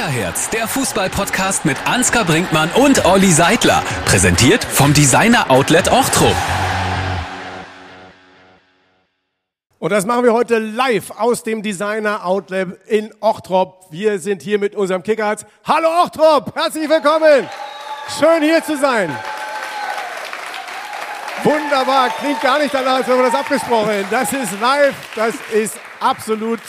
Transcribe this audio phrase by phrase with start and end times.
[0.00, 3.82] Kickerherz, der Fußball-Podcast mit Ansgar Brinkmann und Olli Seidler.
[4.06, 6.34] Präsentiert vom Designer Outlet Ochtrup.
[9.78, 13.88] Und das machen wir heute live aus dem Designer Outlet in Ochtrop.
[13.90, 15.44] Wir sind hier mit unserem Kickerherz.
[15.64, 17.46] Hallo Ochtrop, herzlich willkommen.
[18.18, 19.14] Schön hier zu sein.
[21.44, 24.06] Wunderbar, klingt gar nicht danach, als wenn wir das abgesprochen.
[24.10, 26.60] Das ist live, das ist absolut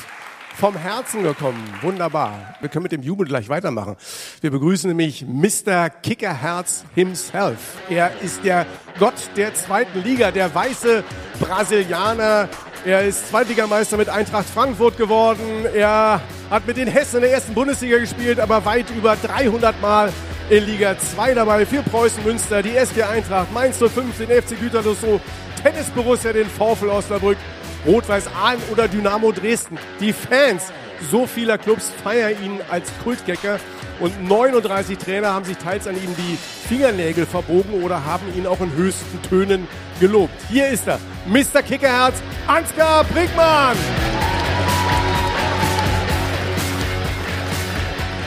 [0.56, 1.62] vom Herzen gekommen.
[1.82, 2.56] Wunderbar.
[2.60, 3.96] Wir können mit dem Jubel gleich weitermachen.
[4.42, 5.90] Wir begrüßen nämlich Mr.
[5.90, 7.58] Kickerherz himself.
[7.90, 8.66] Er ist der
[9.00, 11.04] Gott der zweiten Liga, der weiße
[11.40, 12.50] Brasilianer.
[12.86, 15.66] Er ist Zweitligameister mit Eintracht Frankfurt geworden.
[15.74, 20.12] Er hat mit den Hessen in der ersten Bundesliga gespielt, aber weit über 300 Mal
[20.50, 21.66] in Liga 2 dabei.
[21.66, 25.22] Für Preußen Münster, die SG Eintracht, Mainz 05, den FC Gütersloh,
[25.62, 27.38] Tennis Borussia, den VfL Osnabrück
[27.86, 29.78] Rot-Weiß Aalen oder Dynamo Dresden.
[30.00, 30.72] Die Fans
[31.10, 33.60] so vieler Clubs feiern ihn als Kultgecker
[34.00, 36.38] und 39 Trainer haben sich teils an ihm die
[36.68, 39.68] Fingernägel verbogen oder haben ihn auch in höchsten Tönen
[40.00, 40.34] gelobt.
[40.50, 41.62] Hier ist er, Mr.
[41.62, 42.16] Kickerherz,
[42.48, 43.78] Ansgar Brinkmann.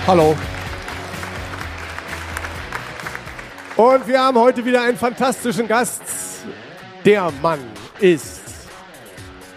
[0.07, 0.37] Hallo.
[3.77, 6.03] Und wir haben heute wieder einen fantastischen Gast.
[7.05, 7.59] Der Mann
[7.99, 8.44] ist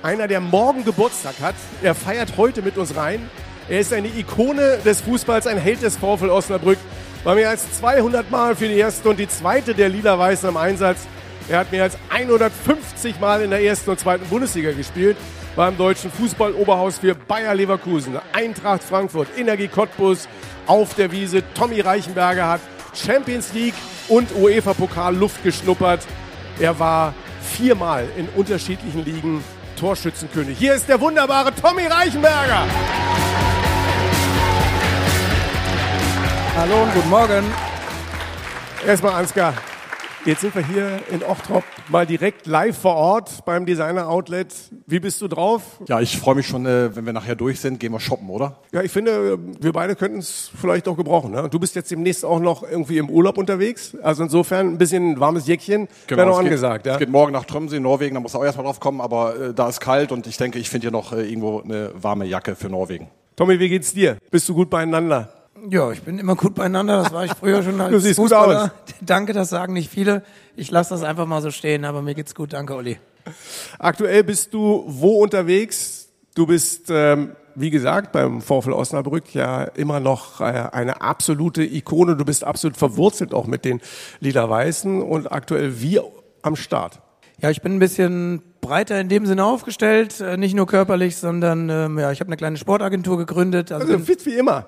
[0.04, 1.56] einer, der morgen Geburtstag hat.
[1.82, 3.30] Er feiert heute mit uns rein.
[3.70, 6.78] Er ist eine Ikone des Fußballs, ein Held des VfL Osnabrück.
[7.24, 11.00] War mehr als 200 Mal für die erste und die zweite der Lila-Weißen im Einsatz.
[11.50, 15.18] Er hat mehr als 150 Mal in der ersten und zweiten Bundesliga gespielt.
[15.56, 20.28] War im deutschen Fußball-Oberhaus für Bayer Leverkusen, Eintracht Frankfurt, Energie Cottbus,
[20.68, 21.42] auf der Wiese.
[21.54, 22.62] Tommy Reichenberger hat
[22.94, 23.74] Champions League
[24.08, 26.06] und UEFA-Pokal Luft geschnuppert.
[26.60, 29.44] Er war viermal in unterschiedlichen Ligen
[29.78, 30.58] Torschützenkönig.
[30.58, 32.66] Hier ist der wunderbare Tommy Reichenberger.
[36.58, 37.46] Hallo und guten Morgen.
[38.86, 39.54] Erstmal Ansgar.
[40.28, 44.54] Jetzt sind wir hier in Ochtrop mal direkt live vor Ort beim Designer Outlet.
[44.86, 45.80] Wie bist du drauf?
[45.88, 48.58] Ja, ich freue mich schon, äh, wenn wir nachher durch sind, gehen wir shoppen, oder?
[48.74, 51.32] Ja, ich finde, wir beide könnten es vielleicht auch gebrauchen.
[51.32, 51.48] Ne?
[51.50, 53.96] Du bist jetzt demnächst auch noch irgendwie im Urlaub unterwegs.
[54.04, 56.86] Also insofern ein bisschen warmes Jäckchen Genau, wäre noch es geht- angesagt.
[56.88, 56.94] Ja?
[56.94, 59.70] Es geht morgen nach Tromsø, Norwegen, da muss auch erstmal drauf kommen, aber äh, da
[59.70, 62.68] ist kalt und ich denke, ich finde hier noch äh, irgendwo eine warme Jacke für
[62.68, 63.08] Norwegen.
[63.38, 64.18] Tommy, wie geht's dir?
[64.30, 65.30] Bist du gut beieinander?
[65.70, 67.04] Ja, ich bin immer gut beieinander.
[67.04, 68.64] Das war ich früher schon als Du siehst gut Fußballer.
[68.66, 68.70] aus.
[69.02, 70.24] Danke, das sagen nicht viele.
[70.56, 72.54] Ich lasse das einfach mal so stehen, aber mir geht's gut.
[72.54, 73.00] Danke, Olli.
[73.80, 76.10] Aktuell bist du wo unterwegs?
[76.36, 82.16] Du bist, ähm, wie gesagt, beim VfL Osnabrück ja immer noch äh, eine absolute Ikone.
[82.16, 83.82] Du bist absolut verwurzelt auch mit den
[84.20, 86.00] Lila-Weißen und aktuell wie
[86.44, 87.02] am Start.
[87.42, 91.70] Ja, ich bin ein bisschen breiter in dem Sinne aufgestellt, äh, nicht nur körperlich, sondern
[91.70, 93.72] ähm, ja, ich habe eine kleine Sportagentur gegründet.
[93.72, 94.68] Also, Also bin, fit wie immer.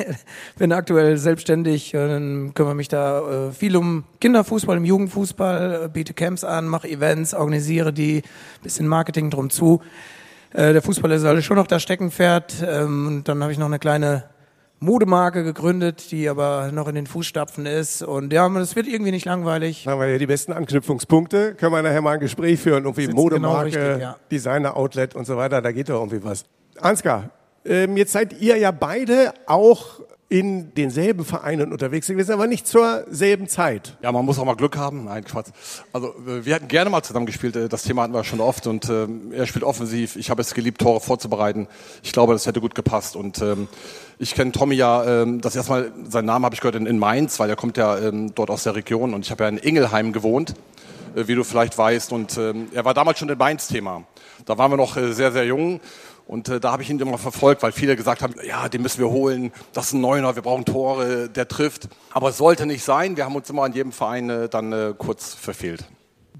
[0.58, 6.14] bin aktuell selbstständig, äh, kümmere mich da äh, viel um Kinderfußball, im Jugendfußball, äh, biete
[6.14, 8.22] Camps an, mache Events, organisiere die,
[8.62, 9.82] bisschen Marketing drum zu.
[10.52, 12.64] Äh, der Fußball ist also schon noch das Steckenpferd.
[12.66, 14.24] Ähm, und dann habe ich noch eine kleine
[14.84, 18.02] Modemarke gegründet, die aber noch in den Fußstapfen ist.
[18.02, 19.84] Und ja, es wird irgendwie nicht langweilig.
[19.84, 21.54] Da haben wir ja die besten Anknüpfungspunkte.
[21.54, 22.84] Können wir nachher mal ein Gespräch führen.
[22.84, 24.16] Irgendwie Sitzt Modemarke, genau richtig, ja.
[24.30, 25.62] Designer-Outlet und so weiter.
[25.62, 26.44] Da geht doch irgendwie was.
[26.80, 27.30] Ansgar,
[27.64, 33.04] ähm, jetzt seid ihr ja beide auch in denselben Vereinen unterwegs gewesen, aber nicht zur
[33.10, 33.96] selben Zeit.
[34.02, 35.04] Ja, man muss auch mal Glück haben.
[35.04, 35.48] Nein, Quatsch.
[35.92, 37.56] Also äh, wir hätten gerne mal zusammen gespielt.
[37.56, 40.16] äh, Das Thema hatten wir schon oft und ähm, er spielt offensiv.
[40.16, 41.68] Ich habe es geliebt, Tore vorzubereiten.
[42.02, 43.16] Ich glaube, das hätte gut gepasst.
[43.16, 43.68] Und ähm,
[44.18, 47.38] ich kenne Tommy ja, ähm, das erstmal, seinen Namen habe ich gehört in, in Mainz,
[47.38, 50.12] weil er kommt ja ähm, dort aus der Region und ich habe ja in Ingelheim
[50.12, 50.54] gewohnt,
[51.14, 52.12] äh, wie du vielleicht weißt.
[52.12, 54.04] Und ähm, er war damals schon ein Mainz-Thema.
[54.46, 55.80] Da waren wir noch äh, sehr, sehr jung.
[56.26, 59.00] Und äh, da habe ich ihn immer verfolgt, weil viele gesagt haben, ja, den müssen
[59.00, 61.88] wir holen, das ist ein Neuner, wir brauchen Tore, der trifft.
[62.12, 64.94] Aber es sollte nicht sein, wir haben uns immer an jedem Verein äh, dann äh,
[64.96, 65.84] kurz verfehlt.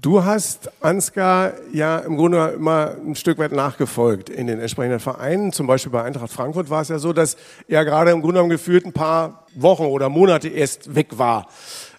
[0.01, 5.51] Du hast Ansgar ja im Grunde immer ein Stück weit nachgefolgt in den entsprechenden Vereinen.
[5.51, 8.49] Zum Beispiel bei Eintracht Frankfurt war es ja so, dass er gerade im Grunde genommen
[8.49, 11.47] gefühlt ein paar Wochen oder Monate erst weg war.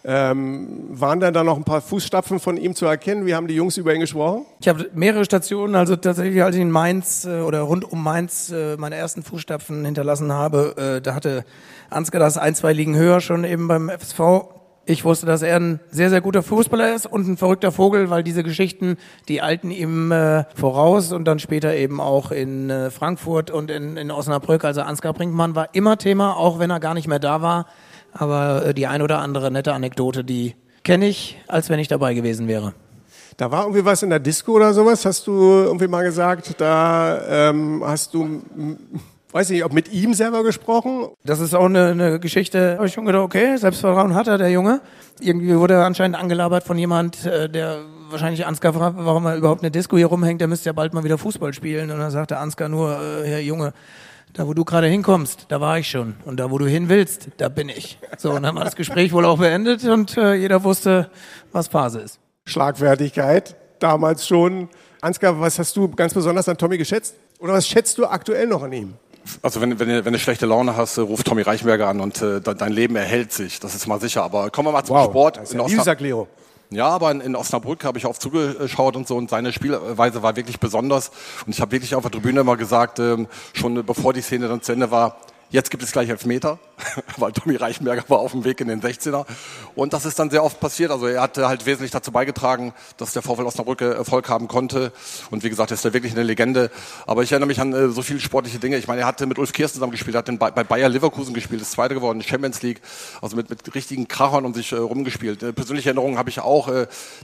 [0.09, 3.27] Ähm, waren dann da noch ein paar Fußstapfen von ihm zu erkennen?
[3.27, 4.47] Wie haben die Jungs über ihn gesprochen?
[4.61, 8.53] Ich habe mehrere Stationen, also tatsächlich, als ich in Mainz äh, oder rund um Mainz
[8.53, 11.45] äh, meine ersten Fußstapfen hinterlassen habe, äh, da hatte
[11.91, 14.21] Ansgar das ein, zwei Ligen höher schon eben beim FSV.
[14.89, 18.23] Ich wusste, dass er ein sehr, sehr guter Fußballer ist und ein verrückter Vogel, weil
[18.23, 23.51] diese Geschichten, die alten ihm äh, voraus und dann später eben auch in äh, Frankfurt
[23.51, 24.65] und in, in Osnabrück.
[24.65, 27.67] Also Ansgar Brinkmann war immer Thema, auch wenn er gar nicht mehr da war.
[28.19, 30.55] Aber äh, die ein oder andere nette Anekdote, die
[30.85, 32.75] kenne ich, als wenn ich dabei gewesen wäre.
[33.37, 36.55] Da war irgendwie was in der Disco oder sowas, hast du irgendwie mal gesagt.
[36.59, 38.41] Da ähm, hast du
[39.37, 41.09] weiß nicht, ob mit ihm selber gesprochen?
[41.23, 44.51] Das ist auch eine, eine Geschichte, habe ich schon gedacht, okay, Selbstvertrauen hat er, der
[44.51, 44.81] Junge.
[45.21, 49.61] Irgendwie wurde er anscheinend angelabert von jemand, äh, der wahrscheinlich Ansgar fragt, warum er überhaupt
[49.61, 51.91] eine Disco hier rumhängt, der müsste ja bald mal wieder Fußball spielen.
[51.91, 53.75] Und dann sagte Ansgar nur, äh, Herr Junge,
[54.33, 56.17] da wo du gerade hinkommst, da war ich schon.
[56.25, 57.99] Und da wo du hin willst, da bin ich.
[58.19, 61.11] So, und dann war das Gespräch wohl auch beendet und äh, jeder wusste,
[61.53, 62.19] was Phase ist.
[62.45, 64.69] Schlagfertigkeit, damals schon.
[65.01, 67.15] Ansgar, was hast du ganz besonders an Tommy geschätzt?
[67.39, 68.95] Oder was schätzt du aktuell noch an ihm?
[69.43, 72.73] Also wenn, wenn, wenn du schlechte Laune hast, ruft Tommy Reichenberger an und äh, dein
[72.73, 73.59] Leben erhält sich.
[73.61, 74.23] Das ist mal sicher.
[74.23, 75.37] Aber kommen wir mal zum Wow, Sport.
[75.39, 76.29] das ist In ja Osnabrück- Liebeserklärung.
[76.71, 80.59] Ja, aber in, Osnabrück habe ich oft zugeschaut und so und seine Spielweise war wirklich
[80.59, 81.11] besonders.
[81.47, 84.63] Und ich habe wirklich auf der Tribüne immer gesagt, ähm, schon bevor die Szene dann
[84.63, 85.17] zu Ende war,
[85.51, 86.59] jetzt gibt es gleich Elfmeter,
[87.17, 89.25] weil Tommy Reichenberger war auf dem Weg in den 16er.
[89.75, 90.91] Und das ist dann sehr oft passiert.
[90.91, 94.93] Also er hat halt wesentlich dazu beigetragen, dass der VfL Osnabrück äh, Erfolg haben konnte.
[95.31, 96.71] Und wie gesagt, er ist ja wirklich eine Legende.
[97.07, 98.77] Aber ich erinnere mich an äh, so viele sportliche Dinge.
[98.77, 101.73] Ich meine, er hatte mit Ulf Kirsten zusammen gespielt, hat bei Bayer Leverkusen gespielt, ist
[101.73, 102.81] Zweiter geworden, Champions League,
[103.23, 105.55] also mit, mit richtigen Krachern um sich äh, rumgespielt.
[105.55, 106.71] Persönliche Erinnerungen habe ich auch.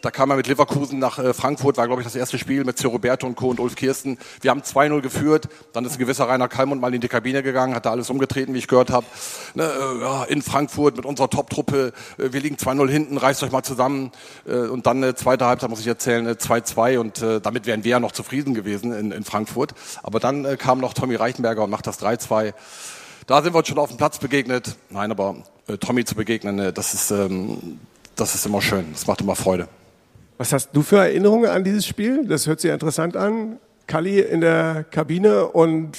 [0.01, 2.89] Da kam er mit Leverkusen nach Frankfurt, war glaube ich das erste Spiel mit Sir
[2.89, 3.49] Roberto und Co.
[3.49, 4.19] und Ulf Kirsten.
[4.41, 5.49] Wir haben 2-0 geführt.
[5.73, 8.55] Dann ist ein gewisser Rainer Kalmund mal in die Kabine gegangen, hat da alles umgetreten,
[8.55, 9.07] wie ich gehört habe.
[9.55, 11.93] Ne, äh, in Frankfurt mit unserer Top-Truppe.
[12.19, 14.13] Äh, wir liegen 2-0 hinten, reißt euch mal zusammen.
[14.47, 16.99] Äh, und dann äh, zweite Halbzeit, muss ich erzählen, äh, 2-2.
[16.99, 19.75] Und damit wären wir ja noch zufrieden gewesen in, in Frankfurt.
[20.03, 22.55] Aber dann kam noch Tommy Reichenberger und macht das 3-2.
[23.27, 24.77] Da sind wir uns schon auf dem Platz begegnet.
[24.91, 25.37] Nein, aber
[25.81, 27.79] Tommy zu begegnen, das ist, ähm,
[28.17, 28.87] das ist immer schön.
[28.93, 29.69] Das macht immer Freude.
[30.39, 32.27] Was hast du für Erinnerungen an dieses Spiel?
[32.27, 33.59] Das hört sich interessant an.
[33.87, 35.99] Kalli in der Kabine und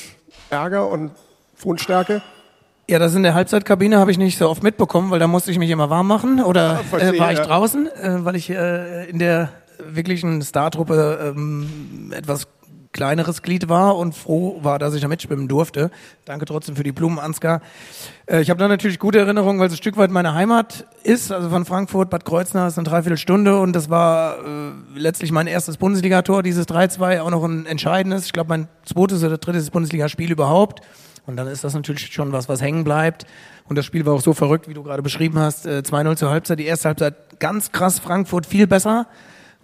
[0.50, 1.12] Ärger und
[1.64, 2.22] Fundstärke.
[2.90, 5.58] Ja, das in der Halbzeitkabine habe ich nicht so oft mitbekommen, weil da musste ich
[5.58, 9.20] mich immer warm machen oder verstehe, äh, war ich draußen, äh, weil ich äh, in
[9.20, 9.50] der
[9.80, 12.48] wirklichen Startruppe ähm, etwas
[12.94, 15.92] kleineres Glied war und froh war, dass ich da mitschwimmen durfte.
[16.26, 17.62] Danke trotzdem für die Blumen, Ansgar.
[18.26, 21.32] Äh, ich habe da natürlich gute Erinnerungen, weil es ein Stück weit meine Heimat ist,
[21.32, 25.78] also von Frankfurt, Bad Kreuznach ist eine Dreiviertelstunde und das war äh, letztlich mein erstes
[25.78, 30.82] Bundesligator, dieses 3-2, auch noch ein entscheidendes, ich glaube mein zweites oder drittes Bundesligaspiel überhaupt.
[31.26, 33.26] Und dann ist das natürlich schon was, was hängen bleibt.
[33.70, 35.66] Und das Spiel war auch so verrückt, wie du gerade beschrieben hast.
[35.66, 39.08] Äh, 2-0 zur Halbzeit, die erste Halbzeit ganz krass, Frankfurt viel besser.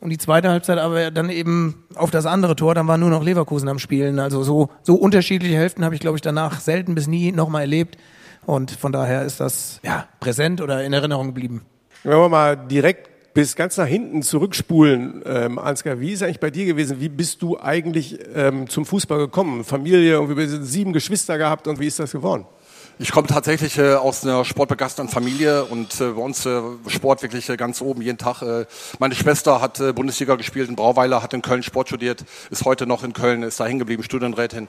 [0.02, 3.24] Und die zweite Halbzeit aber dann eben auf das andere Tor, dann war nur noch
[3.24, 4.20] Leverkusen am Spielen.
[4.20, 7.98] Also so, so unterschiedliche Hälften habe ich, glaube ich, danach selten bis nie nochmal erlebt.
[8.46, 11.66] Und von daher ist das ja präsent oder in Erinnerung geblieben.
[12.04, 16.50] Wenn wir mal direkt bis ganz nach hinten zurückspulen, ähm, Ansgar, wie ist eigentlich bei
[16.50, 17.00] dir gewesen?
[17.00, 19.64] Wie bist du eigentlich ähm, zum Fußball gekommen?
[19.64, 22.46] Familie sind sieben Geschwister gehabt und wie ist das geworden?
[23.02, 27.48] Ich komme tatsächlich äh, aus einer sportbegeisterten Familie und äh, bei uns äh, Sport wirklich
[27.48, 28.42] äh, ganz oben jeden Tag.
[28.42, 28.66] Äh,
[29.00, 32.86] meine Schwester hat äh, Bundesliga gespielt in Brauweiler, hat in Köln Sport studiert, ist heute
[32.88, 34.68] noch in Köln, ist da hängen geblieben, Studienrätin.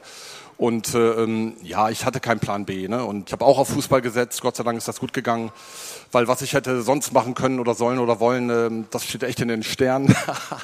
[0.61, 2.87] Und äh, ähm, ja, ich hatte keinen Plan B.
[2.87, 3.03] Ne?
[3.03, 4.43] Und ich habe auch auf Fußball gesetzt.
[4.43, 5.53] Gott sei Dank ist das gut gegangen.
[6.13, 9.41] Weil was ich hätte sonst machen können oder sollen oder wollen, ähm, das steht echt
[9.41, 10.15] in den Sternen.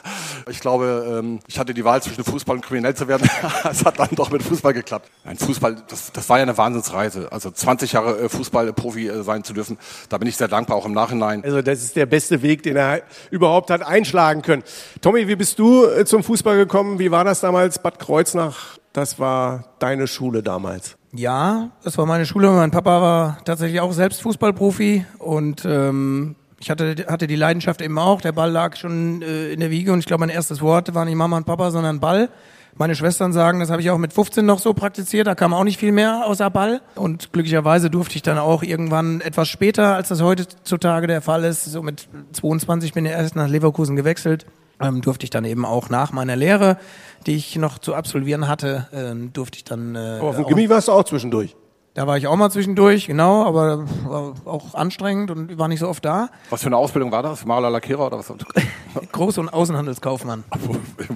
[0.51, 3.27] ich glaube, ähm, ich hatte die Wahl zwischen Fußball und kriminell zu werden.
[3.71, 5.09] es hat dann doch mit Fußball geklappt.
[5.25, 7.33] Ein Fußball, das, das war ja eine Wahnsinnsreise.
[7.33, 9.79] Also 20 Jahre äh, Fußballprofi äh, sein zu dürfen,
[10.11, 11.43] da bin ich sehr dankbar, auch im Nachhinein.
[11.43, 13.01] Also das ist der beste Weg, den er
[13.31, 14.63] überhaupt hat einschlagen können.
[15.01, 16.99] Tommy, wie bist du äh, zum Fußball gekommen?
[16.99, 17.79] Wie war das damals?
[17.79, 20.97] Bad Kreuznach, das war deine Schule damals.
[21.13, 22.51] Ja, das war meine Schule.
[22.51, 27.99] Mein Papa war tatsächlich auch selbst Fußballprofi und ähm, ich hatte, hatte die Leidenschaft eben
[27.99, 28.23] auch.
[28.23, 31.05] Der Ball lag schon äh, in der Wiege und ich glaube, mein erstes Wort war
[31.05, 32.31] nicht Mama und Papa, sondern Ball.
[32.79, 35.65] Meine Schwestern sagen, das habe ich auch mit 15 noch so praktiziert, da kam auch
[35.65, 36.81] nicht viel mehr außer Ball.
[36.95, 41.65] Und glücklicherweise durfte ich dann auch irgendwann etwas später, als das heutzutage der Fall ist,
[41.65, 44.47] so mit 22 bin ich erst nach Leverkusen gewechselt,
[44.80, 46.78] ähm, durfte ich dann eben auch nach meiner Lehre,
[47.26, 50.68] die ich noch zu absolvieren hatte, ähm, durfte ich dann äh, Aber auf dem Gimmi
[50.68, 51.56] warst du auch zwischendurch.
[51.95, 55.88] da war ich auch mal zwischendurch, genau, aber war auch anstrengend und war nicht so
[55.88, 56.28] oft da.
[56.50, 57.47] Was für eine Ausbildung war das?
[57.47, 58.30] Maler, Lackierer oder was?
[59.12, 60.45] Groß- und Außenhandelskaufmann,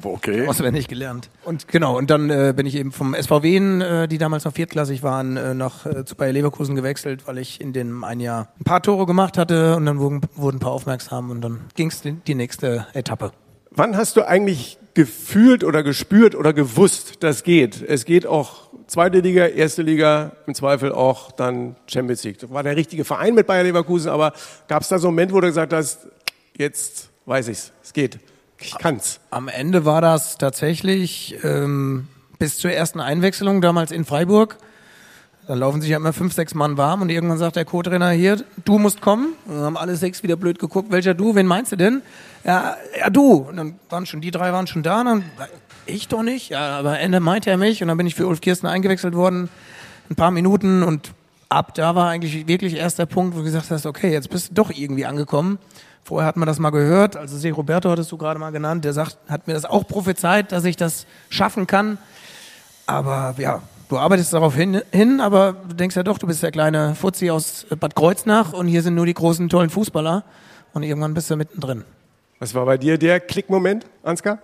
[0.03, 0.47] okay.
[0.49, 1.31] auswendig gelernt.
[1.45, 5.03] Und genau, und dann äh, bin ich eben vom SVW, äh, die damals noch viertklassig
[5.03, 8.65] waren, äh, nach äh, zu Bayer Leverkusen gewechselt, weil ich in dem ein Jahr ein
[8.65, 12.03] paar Tore gemacht hatte und dann wurden, wurden ein paar aufmerksam und dann ging es
[12.03, 13.33] die, die nächste Etappe.
[13.71, 17.83] Wann hast du eigentlich gefühlt oder gespürt oder gewusst, das geht?
[17.83, 22.39] Es geht auch zweite Liga, erste Liga, im Zweifel auch dann Champions League.
[22.41, 24.33] Das war der richtige Verein mit Bayer Leverkusen, aber
[24.67, 26.09] gab es da so einen Moment, wo du gesagt hast,
[26.57, 28.19] jetzt weiß ich's, es geht,
[28.59, 29.21] ich kann's.
[29.31, 32.09] Am Ende war das tatsächlich ähm,
[32.41, 34.59] bis zur ersten Einwechslung damals in Freiburg.
[35.47, 38.45] Dann laufen sich ja immer fünf, sechs Mann warm und irgendwann sagt der Co-Trainer hier,
[38.65, 39.35] du musst kommen.
[39.47, 42.03] Dann haben alle sechs wieder blöd geguckt, welcher du, wen meinst du denn?
[42.45, 43.47] Ja, ja du.
[43.49, 45.03] Und dann waren schon, die drei waren schon da.
[45.03, 45.25] Dann,
[45.87, 46.51] ich doch nicht.
[46.51, 49.49] Ja, aber Ende meinte er mich und dann bin ich für Ulf Kirsten eingewechselt worden.
[50.11, 51.13] ein paar Minuten und
[51.49, 54.51] ab da war eigentlich wirklich erst der Punkt, wo du gesagt hast, okay, jetzt bist
[54.51, 55.59] du doch irgendwie angekommen.
[56.03, 58.93] Vorher hat man das mal gehört, also Se Roberto hattest du gerade mal genannt, der
[58.93, 61.99] sagt, hat mir das auch prophezeit, dass ich das schaffen kann.
[62.87, 66.53] Aber ja, du arbeitest darauf hin, hin, aber du denkst ja doch, du bist der
[66.53, 70.25] kleine Fuzzi aus Bad Kreuznach und hier sind nur die großen, tollen Fußballer
[70.73, 71.85] und irgendwann bist du mittendrin.
[72.39, 74.39] Was war bei dir der Klickmoment, Ansgar?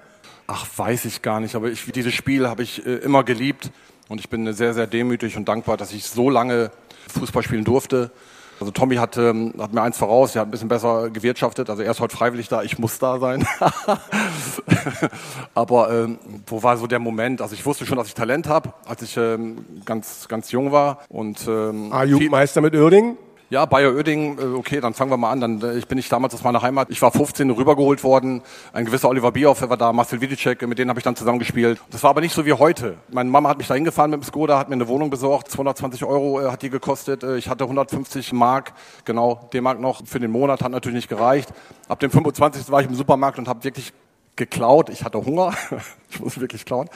[0.48, 3.70] Ach, weiß ich gar nicht, aber ich, dieses Spiel habe ich äh, immer geliebt
[4.08, 6.72] und ich bin sehr, sehr demütig und dankbar, dass ich so lange
[7.08, 8.10] Fußball spielen durfte.
[8.58, 11.68] Also Tommy hat, ähm, hat mir eins voraus, er hat ein bisschen besser gewirtschaftet.
[11.68, 13.46] Also er ist heute freiwillig da, ich muss da sein.
[15.54, 17.42] Aber ähm, wo war so der Moment?
[17.42, 21.00] Also ich wusste schon, dass ich Talent habe, als ich ähm, ganz, ganz jung war.
[21.08, 23.18] Und, ähm, A-Jugendmeister mit Uerdingen?
[23.48, 25.40] Ja, Bayer Oeding, äh, okay, dann fangen wir mal an.
[25.40, 26.90] Dann, äh, ich bin nicht damals aus meiner Heimat.
[26.90, 28.42] Ich war 15 rübergeholt worden.
[28.72, 31.80] Ein gewisser Oliver Bierhoff war da, Marcel Widicek, mit denen habe ich dann zusammengespielt.
[31.92, 32.96] Das war aber nicht so wie heute.
[33.08, 35.48] Meine Mama hat mich da hingefahren mit dem Skoda, hat mir eine Wohnung besorgt.
[35.48, 37.22] 220 Euro äh, hat die gekostet.
[37.22, 38.72] Ich hatte 150 Mark,
[39.04, 41.50] genau, D-Mark noch für den Monat, hat natürlich nicht gereicht.
[41.86, 42.68] Ab dem 25.
[42.72, 43.92] war ich im Supermarkt und habe wirklich
[44.34, 44.90] geklaut.
[44.90, 45.54] Ich hatte Hunger.
[46.10, 46.90] ich muss wirklich klauen.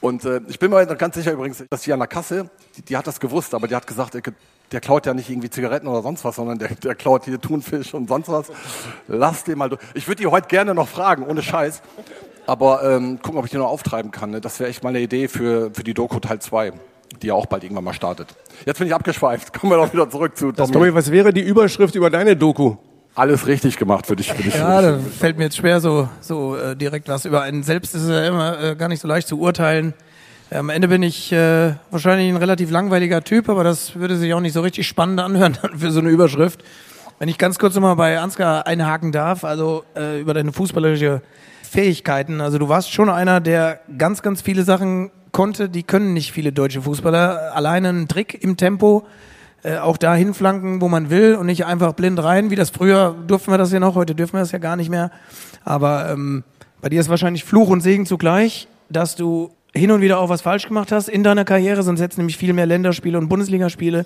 [0.00, 2.96] Und äh, ich bin mir ganz sicher übrigens, dass die an der Kasse, die, die
[2.96, 4.14] hat das gewusst, aber die hat gesagt,
[4.72, 7.94] der klaut ja nicht irgendwie Zigaretten oder sonst was, sondern der, der klaut hier Thunfisch
[7.94, 8.50] und sonst was.
[9.06, 9.80] Lass den mal durch.
[9.94, 11.82] Ich würde die heute gerne noch fragen, ohne Scheiß.
[12.46, 14.30] Aber ähm, gucken, ob ich die noch auftreiben kann.
[14.30, 14.40] Ne?
[14.40, 16.72] Das wäre echt mal eine Idee für, für die Doku Teil 2,
[17.20, 18.34] die ja auch bald irgendwann mal startet.
[18.64, 19.52] Jetzt bin ich abgeschweift.
[19.52, 20.72] Kommen wir doch wieder zurück zu Tommy.
[20.72, 22.76] Tommy, was wäre die Überschrift über deine Doku?
[23.14, 24.32] Alles richtig gemacht für dich.
[24.32, 27.64] Für dich ja, da fällt mir jetzt schwer, so, so äh, direkt was über einen
[27.64, 29.92] selbst ist ja immer äh, gar nicht so leicht zu urteilen.
[30.50, 34.40] Am Ende bin ich äh, wahrscheinlich ein relativ langweiliger Typ, aber das würde sich auch
[34.40, 36.64] nicht so richtig spannend anhören für so eine Überschrift.
[37.18, 41.20] Wenn ich ganz kurz nochmal bei Ansgar einhaken darf, also äh, über deine fußballerische
[41.62, 42.40] Fähigkeiten.
[42.40, 46.50] Also du warst schon einer, der ganz, ganz viele Sachen konnte, die können nicht viele
[46.50, 47.54] deutsche Fußballer.
[47.54, 49.06] Alleine ein Trick im Tempo,
[49.64, 53.14] äh, auch da hinflanken, wo man will und nicht einfach blind rein, wie das früher
[53.26, 55.10] durften wir das ja noch, heute dürfen wir das ja gar nicht mehr.
[55.62, 56.42] Aber ähm,
[56.80, 60.42] bei dir ist wahrscheinlich Fluch und Segen zugleich, dass du hin und wieder auch was
[60.42, 64.04] falsch gemacht hast in deiner Karriere, sonst hättest du nämlich viel mehr Länderspiele und Bundesligaspiele.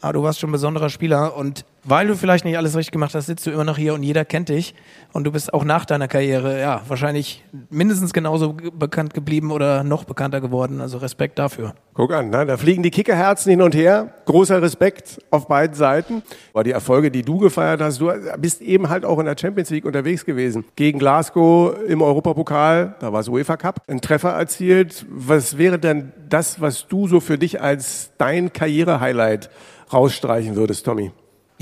[0.00, 3.14] Aber du warst schon ein besonderer Spieler und weil du vielleicht nicht alles richtig gemacht
[3.14, 4.74] hast, sitzt du immer noch hier und jeder kennt dich
[5.12, 10.04] und du bist auch nach deiner Karriere ja wahrscheinlich mindestens genauso bekannt geblieben oder noch
[10.04, 10.80] bekannter geworden.
[10.80, 11.74] Also Respekt dafür.
[11.94, 12.46] Guck an, ne?
[12.46, 14.14] da fliegen die Kickerherzen hin und her.
[14.26, 16.22] Großer Respekt auf beiden Seiten.
[16.54, 19.70] Aber die Erfolge, die du gefeiert hast, du bist eben halt auch in der Champions
[19.70, 20.64] League unterwegs gewesen.
[20.76, 25.04] Gegen Glasgow im Europapokal, da war es UEFA Cup, einen Treffer erzielt.
[25.10, 29.50] Was wäre denn das, was du so für dich als dein Karriere-Highlight
[29.92, 31.12] rausstreichen würdest, Tommy?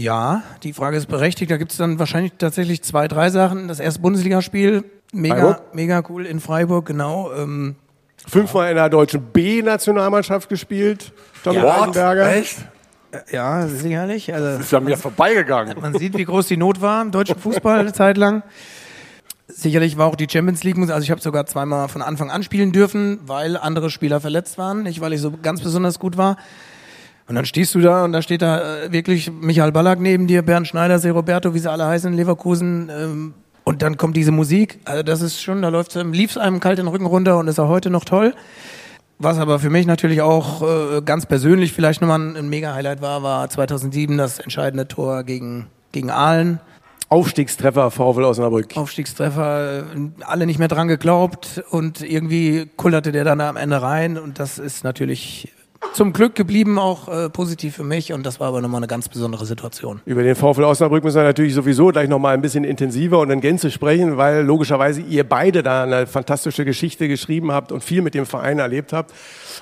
[0.00, 1.50] Ja, die Frage ist berechtigt.
[1.50, 3.68] Da gibt es dann wahrscheinlich tatsächlich zwei, drei Sachen.
[3.68, 7.30] Das erste Bundesligaspiel, mega, mega cool in Freiburg, genau.
[7.34, 7.76] Ähm,
[8.26, 11.12] Fünfmal in der deutschen B-Nationalmannschaft gespielt.
[11.44, 12.58] Tommy ja, Echt?
[13.10, 14.32] Äh, ja, sicherlich.
[14.32, 15.78] Also, das ist ja mir vorbeigegangen.
[15.78, 18.42] Man sieht, wie groß die Not war im deutschen Fußball eine Zeit lang.
[19.48, 22.72] Sicherlich war auch die Champions League, also ich habe sogar zweimal von Anfang an spielen
[22.72, 26.38] dürfen, weil andere Spieler verletzt waren, nicht weil ich so ganz besonders gut war.
[27.30, 30.42] Und dann stehst du da und da steht da äh, wirklich Michael Ballack neben dir,
[30.42, 32.90] Bernd Schneider, Se Roberto, wie sie alle heißen in Leverkusen.
[32.90, 34.80] Ähm, und dann kommt diese Musik.
[34.84, 37.60] Also das ist schon, da läuft lief es einem kalt den Rücken runter und ist
[37.60, 38.34] auch heute noch toll.
[39.20, 43.22] Was aber für mich natürlich auch äh, ganz persönlich vielleicht nochmal ein, ein Mega-Highlight war,
[43.22, 46.58] war 2007 das entscheidende Tor gegen, gegen Aalen.
[47.10, 48.76] Aufstiegstreffer VfL Osnabrück.
[48.76, 49.82] Aufstiegstreffer, äh,
[50.22, 54.58] alle nicht mehr dran geglaubt und irgendwie kullerte der dann am Ende rein und das
[54.58, 55.52] ist natürlich
[55.92, 58.12] zum Glück geblieben, auch äh, positiv für mich.
[58.12, 60.00] Und das war aber nochmal eine ganz besondere Situation.
[60.04, 63.40] Über den VfL Osnabrück müssen wir natürlich sowieso gleich nochmal ein bisschen intensiver und in
[63.40, 68.14] Gänze sprechen, weil logischerweise ihr beide da eine fantastische Geschichte geschrieben habt und viel mit
[68.14, 69.12] dem Verein erlebt habt.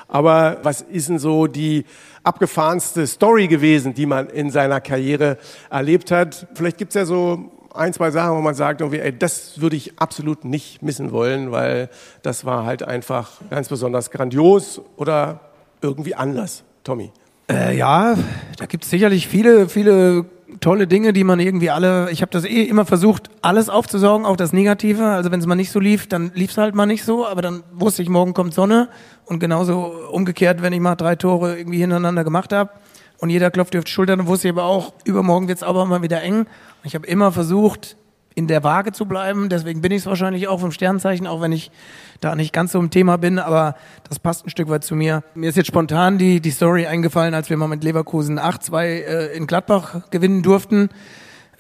[0.07, 1.85] Aber was ist denn so die
[2.25, 5.39] abgefahrenste Story gewesen, die man in seiner Karriere
[5.71, 6.47] erlebt hat?
[6.55, 9.99] Vielleicht gibt's ja so ein, zwei Sachen, wo man sagt, irgendwie, ey, das würde ich
[9.99, 11.89] absolut nicht missen wollen, weil
[12.23, 15.48] das war halt einfach ganz besonders grandios oder
[15.83, 17.13] irgendwie anders, Tommy?
[17.51, 18.17] Äh, ja,
[18.59, 20.27] da gibt es sicherlich viele, viele
[20.61, 24.37] tolle Dinge, die man irgendwie alle, ich habe das eh immer versucht, alles aufzusaugen, auch
[24.37, 25.05] das Negative.
[25.05, 27.43] Also wenn es mal nicht so lief, dann lief es halt mal nicht so, aber
[27.43, 28.89] dann wusste ich, morgen kommt Sonne
[29.27, 32.71] und genauso umgekehrt, wenn ich mal drei Tore irgendwie hintereinander gemacht habe
[33.19, 35.63] und jeder klopft dir auf die Schulter, dann wusste ich aber auch, übermorgen wird es
[35.63, 36.41] aber mal wieder eng.
[36.41, 36.47] Und
[36.85, 37.97] ich habe immer versucht,
[38.39, 39.49] in der Waage zu bleiben.
[39.49, 41.73] Deswegen bin ich es wahrscheinlich auch vom Sternzeichen, auch wenn ich
[42.21, 43.75] da nicht ganz so im Thema bin, aber
[44.09, 45.25] das passt ein Stück weit zu mir.
[45.35, 49.37] Mir ist jetzt spontan die, die Story eingefallen, als wir mal mit Leverkusen 8-2 äh,
[49.37, 50.89] in Gladbach gewinnen durften.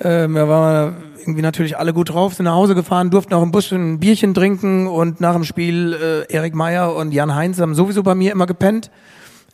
[0.00, 3.50] Ähm, da waren irgendwie natürlich alle gut drauf, sind nach Hause gefahren, durften auch im
[3.50, 7.74] Bus ein Bierchen trinken und nach dem Spiel äh, Erik Meyer und Jan Heinz haben
[7.74, 8.92] sowieso bei mir immer gepennt.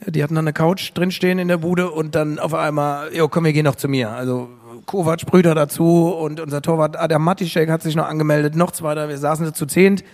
[0.07, 3.45] Die hatten dann eine Couch drinstehen in der Bude und dann auf einmal, jo, komm,
[3.45, 4.11] wir gehen noch zu mir.
[4.11, 4.51] Also
[4.87, 9.09] Kovac, Brüder dazu und unser Torwart Adam Matischek hat sich noch angemeldet, noch zwei, da
[9.09, 10.05] wir saßen zu zehnt,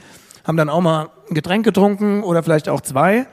[0.47, 3.27] haben dann auch mal ein Getränk getrunken oder vielleicht auch zwei.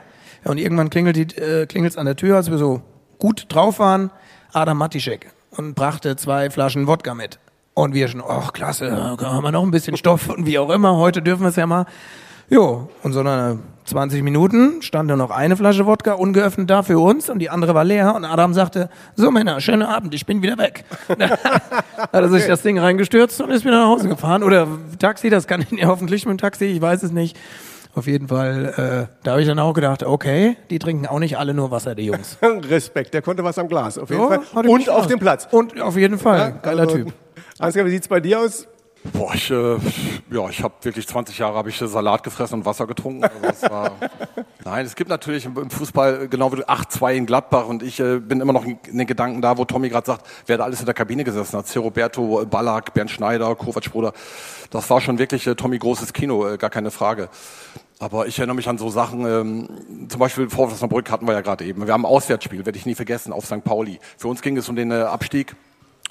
[0.44, 2.82] Und irgendwann klingelt äh, klingelt's an der Tür, als wir so
[3.20, 4.12] gut drauf waren,
[4.54, 7.40] Adam Matischek und brachte zwei Flaschen Wodka mit.
[7.74, 10.70] Und wir schon, ach klasse, da haben wir noch ein bisschen Stoff und wie auch
[10.70, 11.86] immer, heute dürfen wir es ja mal.
[12.50, 17.00] Jo, und so eine 20 Minuten stand da noch eine Flasche Wodka ungeöffnet da für
[17.00, 20.42] uns und die andere war leer und Adam sagte, so Männer, schönen Abend, ich bin
[20.42, 20.84] wieder weg.
[21.18, 24.44] hat er sich das Ding reingestürzt und ist wieder nach Hause gefahren.
[24.44, 24.68] Oder
[25.00, 27.38] Taxi, das kann ich ja hoffentlich mit dem Taxi, ich weiß es nicht.
[27.96, 31.38] Auf jeden Fall, äh, da habe ich dann auch gedacht, okay, die trinken auch nicht
[31.38, 32.38] alle nur Wasser, die Jungs.
[32.70, 34.68] Respekt, der konnte was am Glas, auf jeden ja, Fall.
[34.68, 35.48] Und auf dem Platz.
[35.50, 37.14] Und auf jeden Fall, ja, geiler also, Typ.
[37.58, 38.68] Ansgar, wie sieht's bei dir aus?
[39.14, 39.78] Boah, ich, äh,
[40.32, 43.24] ja, ich habe wirklich 20 Jahre habe ich Salat gefressen und Wasser getrunken.
[43.42, 43.92] Also war,
[44.66, 48.20] nein, es gibt natürlich im, Fußball genau wie du 8-2 in Gladbach und ich äh,
[48.20, 50.86] bin immer noch in, den Gedanken da, wo Tommy gerade sagt, wer da alles in
[50.86, 51.78] der Kabine gesessen hat.
[51.78, 54.14] Roberto, Ballack, Bernd Schneider, Kovac Bruder.
[54.72, 57.30] Das war schon wirklich äh, Tommy großes Kino, äh, gar keine Frage.
[58.00, 61.42] Aber ich erinnere mich an so Sachen, ähm, zum Beispiel vor Osnabrück hatten wir ja
[61.42, 61.86] gerade eben.
[61.86, 63.64] Wir haben ein Auswärtsspiel, werde ich nie vergessen, auf St.
[63.64, 64.00] Pauli.
[64.18, 65.56] Für uns ging es um den äh, Abstieg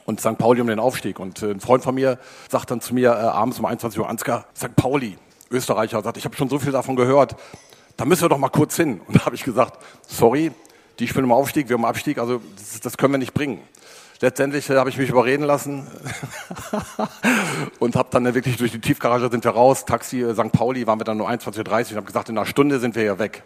[0.06, 0.38] und St.
[0.38, 1.18] Pauli um den Aufstieg.
[1.18, 4.08] Und äh, ein Freund von mir sagt dann zu mir äh, abends um 21 Uhr,
[4.08, 4.74] Ansgar, St.
[4.74, 5.18] Pauli,
[5.50, 7.36] Österreicher, sagt, ich habe schon so viel davon gehört,
[7.96, 9.00] da müssen wir doch mal kurz hin.
[9.06, 10.52] Und da habe ich gesagt, sorry,
[10.98, 13.60] die spielen im Aufstieg, wir im Abstieg, also das, das können wir nicht bringen.
[14.20, 15.86] Letztendlich äh, habe ich mich überreden lassen
[17.80, 20.52] und habe dann äh, wirklich durch die Tiefgarage sind wir raus, Taxi St.
[20.52, 23.02] Pauli, waren wir dann nur 21.30 Uhr und habe gesagt, in einer Stunde sind wir
[23.02, 23.42] ja weg.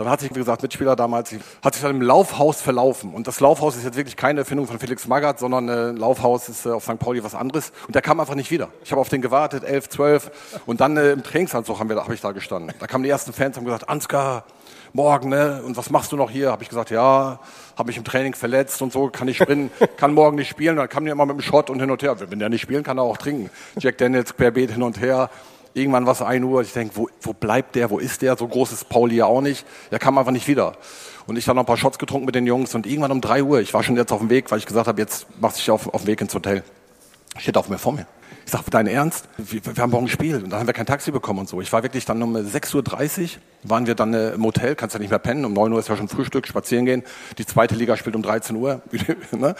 [0.00, 1.30] Dann hat sich, wie gesagt, Mitspieler damals,
[1.62, 3.12] hat sich dann im Laufhaus verlaufen.
[3.12, 6.64] Und das Laufhaus ist jetzt wirklich keine Erfindung von Felix Magath, sondern äh, Laufhaus ist
[6.64, 6.98] äh, auf St.
[6.98, 7.70] Pauli was anderes.
[7.86, 8.68] Und der kam einfach nicht wieder.
[8.82, 10.30] Ich habe auf den gewartet, 11, 12.
[10.64, 12.74] Und dann äh, im Trainingsanzug habe ich da gestanden.
[12.78, 14.44] Da kamen die ersten Fans und haben gesagt, Ansgar,
[14.94, 15.62] morgen, ne?
[15.66, 16.50] Und was machst du noch hier?
[16.50, 17.38] Habe ich gesagt, ja,
[17.76, 20.76] habe mich im Training verletzt und so, kann nicht springen, kann morgen nicht spielen.
[20.76, 22.16] Dann kam die immer mit dem Shot und hin und her.
[22.18, 23.50] Wenn der nicht spielen kann, er auch trinken.
[23.76, 25.28] Jack Daniels querbeet hin und her.
[25.74, 26.62] Irgendwann war es 1 Uhr.
[26.62, 27.90] Ich denke, wo, wo bleibt der?
[27.90, 28.36] Wo ist der?
[28.36, 29.64] So groß ist Pauli ja auch nicht.
[29.90, 30.72] Der kam einfach nicht wieder.
[31.26, 32.74] Und ich habe noch ein paar Shots getrunken mit den Jungs.
[32.74, 34.88] Und irgendwann um 3 Uhr, ich war schon jetzt auf dem Weg, weil ich gesagt
[34.88, 36.64] habe, jetzt machst du dich auf, auf den Weg ins Hotel.
[37.38, 38.06] Steht auf mir vor mir.
[38.44, 39.28] Ich sage, dein Ernst?
[39.36, 40.42] Wir, wir, haben morgen ein Spiel.
[40.42, 41.60] Und dann haben wir kein Taxi bekommen und so.
[41.60, 43.28] Ich war wirklich dann um 6.30 Uhr,
[43.62, 45.44] waren wir dann äh, im Hotel, kannst ja nicht mehr pennen.
[45.44, 47.04] Um 9 Uhr ist ja schon Frühstück, spazieren gehen.
[47.38, 48.82] Die zweite Liga spielt um 13 Uhr.
[49.32, 49.54] Ne?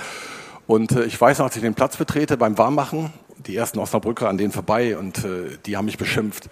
[0.66, 3.12] und äh, ich weiß noch, als ich den Platz betrete beim Warmmachen,
[3.46, 6.48] die ersten Osnabrücker an denen vorbei und äh, die haben mich beschimpft.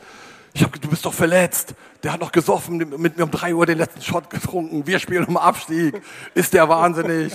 [0.55, 1.75] Ich hab, du bist doch verletzt.
[2.03, 4.87] Der hat noch gesoffen, mit mir um drei Uhr den letzten Shot getrunken.
[4.87, 6.01] Wir spielen um Abstieg.
[6.35, 7.33] Ist der wahnsinnig?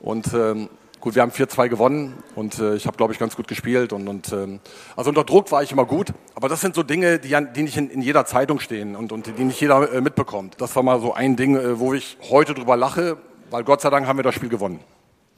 [0.00, 0.68] Und ähm,
[1.00, 3.92] gut, wir haben 4-2 gewonnen und äh, ich habe, glaube ich, ganz gut gespielt.
[3.92, 4.60] Und, und ähm,
[4.96, 6.12] also unter Druck war ich immer gut.
[6.34, 9.26] Aber das sind so Dinge, die, die nicht in, in jeder Zeitung stehen und, und
[9.38, 10.56] die nicht jeder äh, mitbekommt.
[10.58, 13.18] Das war mal so ein Ding, äh, wo ich heute drüber lache,
[13.50, 14.80] weil Gott sei Dank haben wir das Spiel gewonnen.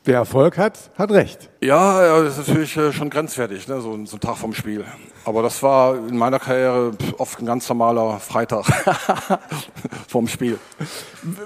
[0.07, 1.51] Wer Erfolg hat, hat recht.
[1.61, 3.81] Ja, das ist natürlich äh, schon grenzwertig, ne?
[3.81, 4.85] so, so ein Tag vom Spiel.
[5.25, 8.65] Aber das war in meiner Karriere oft ein ganz normaler Freitag
[10.09, 10.61] vom Spiel.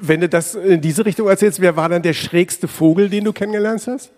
[0.02, 3.32] Wenn du das in diese Richtung erzählst, wer war dann der schrägste Vogel, den du
[3.32, 4.12] kennengelernt hast?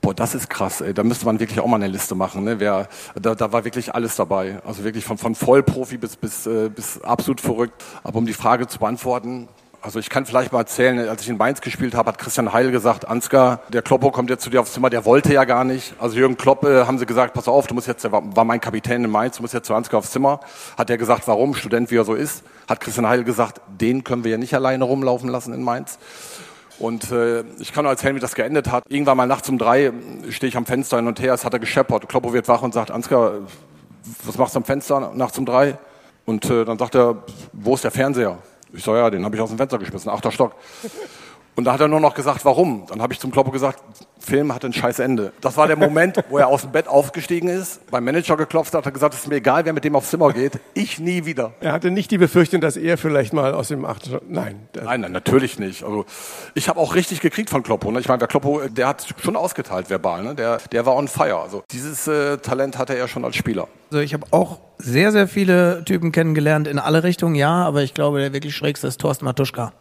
[0.00, 0.80] Boah, das ist krass.
[0.80, 0.94] Ey.
[0.94, 2.44] Da müsste man wirklich auch mal eine Liste machen.
[2.44, 2.58] Ne?
[2.58, 2.88] Wer,
[3.20, 4.62] da, da war wirklich alles dabei.
[4.64, 7.84] Also wirklich von, von Vollprofi bis, bis, äh, bis absolut verrückt.
[8.02, 9.48] Aber um die Frage zu beantworten,
[9.82, 12.70] also ich kann vielleicht mal erzählen, als ich in Mainz gespielt habe, hat Christian Heil
[12.70, 15.94] gesagt, Ansgar, der Kloppo kommt jetzt zu dir aufs Zimmer, der wollte ja gar nicht.
[15.98, 18.60] Also Jürgen Klopp äh, haben sie gesagt, pass auf, du musst jetzt, der war, mein
[18.60, 20.40] Kapitän in Mainz, du musst jetzt zu Ansgar aufs Zimmer.
[20.76, 22.42] Hat er gesagt, warum, Student wie er so ist.
[22.68, 25.98] Hat Christian Heil gesagt, den können wir ja nicht alleine rumlaufen lassen in Mainz.
[26.78, 28.84] Und äh, ich kann nur erzählen, wie das geendet hat.
[28.88, 29.92] Irgendwann mal nachts um drei äh,
[30.30, 32.08] stehe ich am Fenster hin und her, es hat er gescheppert.
[32.08, 33.32] Kloppo wird wach und sagt, Ansgar,
[34.24, 35.78] was machst du am Fenster nachts um drei?
[36.24, 38.38] Und äh, dann sagt er, wo ist der Fernseher?
[38.72, 40.54] Ich so, ja, den habe ich aus dem Fenster geschmissen, achter Stock.
[41.54, 42.86] Und da hat er nur noch gesagt, warum?
[42.86, 43.82] Dann habe ich zum Kloppo gesagt,
[44.26, 45.32] Film hat ein scheiß Ende.
[45.40, 48.84] Das war der Moment, wo er aus dem Bett aufgestiegen ist, beim Manager geklopft hat,
[48.84, 51.52] hat gesagt, es ist mir egal, wer mit dem aufs Zimmer geht, ich nie wieder.
[51.60, 54.68] Er hatte nicht die Befürchtung, dass er vielleicht mal aus dem achten nein.
[54.74, 55.84] Nein, nein, natürlich nicht.
[55.84, 56.04] Also
[56.54, 57.90] ich habe auch richtig gekriegt von Kloppo.
[57.90, 58.00] Ne?
[58.00, 60.24] Ich meine, der Kloppo, der hat schon ausgeteilt verbal.
[60.24, 60.34] Ne?
[60.34, 61.38] Der, der war on fire.
[61.38, 63.68] Also dieses äh, Talent hatte er schon als Spieler.
[63.90, 67.94] Also ich habe auch sehr, sehr viele Typen kennengelernt in alle Richtungen, ja, aber ich
[67.94, 69.72] glaube, der wirklich schrägste ist Thorsten Matuschka.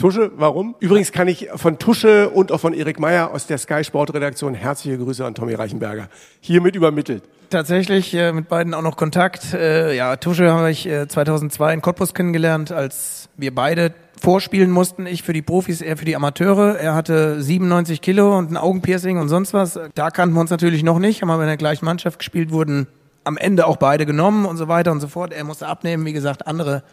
[0.00, 0.76] Tusche, warum?
[0.80, 4.54] Übrigens kann ich von Tusche und auch von Erik Meyer aus der Sky Sport Redaktion
[4.54, 6.08] herzliche Grüße an Tommy Reichenberger
[6.40, 7.22] hiermit übermittelt.
[7.50, 9.52] Tatsächlich äh, mit beiden auch noch Kontakt.
[9.52, 15.04] Äh, ja, Tusche habe ich äh, 2002 in Cottbus kennengelernt, als wir beide vorspielen mussten.
[15.04, 16.78] Ich für die Profis, er für die Amateure.
[16.78, 19.78] Er hatte 97 Kilo und ein Augenpiercing und sonst was.
[19.94, 22.86] Da kannten wir uns natürlich noch nicht, haben aber in der gleichen Mannschaft gespielt, wurden
[23.24, 25.34] am Ende auch beide genommen und so weiter und so fort.
[25.34, 26.84] Er musste abnehmen, wie gesagt, andere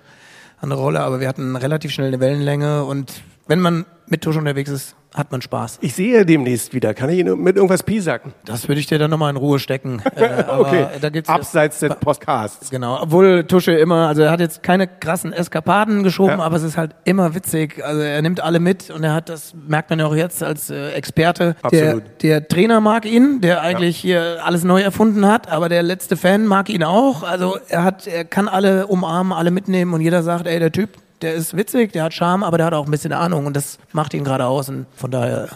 [0.58, 4.70] andere Rolle, aber wir hatten relativ schnell eine Wellenlänge und wenn man mit Tusch unterwegs
[4.70, 5.80] ist, hat man Spaß.
[5.82, 6.94] Ich sehe demnächst wieder.
[6.94, 8.34] Kann ich Ihnen mit irgendwas piesacken?
[8.46, 10.02] Das würde ich dir dann nochmal in Ruhe stecken.
[10.18, 10.88] Äh, okay,
[11.28, 12.72] abseits des Podcasts.
[12.72, 16.44] Genau, obwohl Tusche immer, also er hat jetzt keine krassen Eskapaden geschoben, ja.
[16.44, 17.84] aber es ist halt immer witzig.
[17.86, 20.72] Also er nimmt alle mit und er hat, das merkt man ja auch jetzt als
[20.72, 21.56] äh, Experte.
[21.62, 22.04] Absolut.
[22.24, 24.08] Der, der Trainer mag ihn, der eigentlich ja.
[24.08, 27.22] hier alles neu erfunden hat, aber der letzte Fan mag ihn auch.
[27.22, 30.90] Also er hat, er kann alle umarmen, alle mitnehmen und jeder sagt, ey, der Typ,
[31.22, 33.80] der ist witzig, der hat Charme, aber der hat auch ein bisschen Ahnung und das
[33.92, 35.50] macht ihn gerade aus und von daher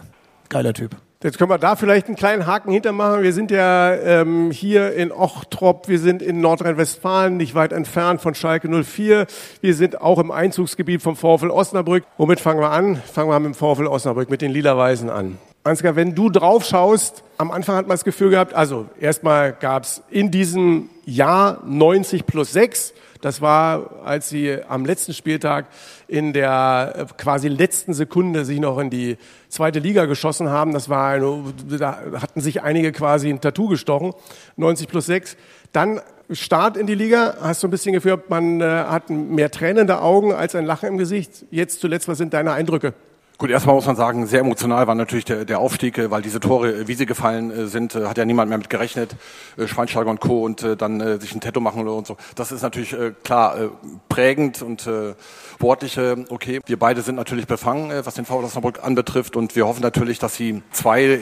[0.50, 0.96] geiler Typ.
[1.24, 3.22] Jetzt können wir da vielleicht einen kleinen Haken hintermachen.
[3.22, 8.34] Wir sind ja ähm, hier in Ochtrop, wir sind in Nordrhein-Westfalen, nicht weit entfernt von
[8.34, 9.28] Schalke 04.
[9.62, 12.06] Wir sind auch im Einzugsgebiet vom VfL Osnabrück.
[12.18, 12.96] Womit fangen wir an?
[12.96, 15.38] Fangen wir mit dem VfL Osnabrück, mit den Lila-Weißen an.
[15.64, 19.84] Ansgar, wenn du drauf schaust, am Anfang hat man das Gefühl gehabt, also erstmal gab
[19.84, 25.68] es in diesem Jahr 90 plus 6 das war, als sie am letzten Spieltag
[26.08, 29.18] in der äh, quasi letzten Sekunde sich noch in die
[29.50, 30.74] zweite Liga geschossen haben.
[30.74, 31.44] Das war eine,
[31.80, 34.14] da hatten sich einige quasi ein Tattoo gestochen.
[34.58, 35.38] 90 plus 6.
[35.72, 36.02] Dann
[36.34, 37.36] Start in die Liga.
[37.42, 40.98] Hast du ein bisschen gefühlt, man äh, hat mehr tränende Augen als ein Lachen im
[40.98, 41.46] Gesicht.
[41.52, 42.94] Jetzt zuletzt, was sind deine Eindrücke?
[43.42, 46.40] Gut, erstmal muss man sagen, sehr emotional war natürlich der, der Aufstieg, äh, weil diese
[46.40, 49.16] Tore, äh, wie sie gefallen äh, sind, hat ja niemand mehr mit gerechnet.
[49.66, 50.46] Schweinsteiger und Co.
[50.46, 52.18] und dann sich ein Tattoo machen und so.
[52.36, 53.72] Das ist natürlich klar
[54.10, 54.88] prägend und
[55.54, 56.26] sportliche.
[56.30, 60.20] Okay, wir beide sind natürlich befangen, was den VfL Osnabrück anbetrifft und wir hoffen natürlich,
[60.20, 61.20] dass sie zwei,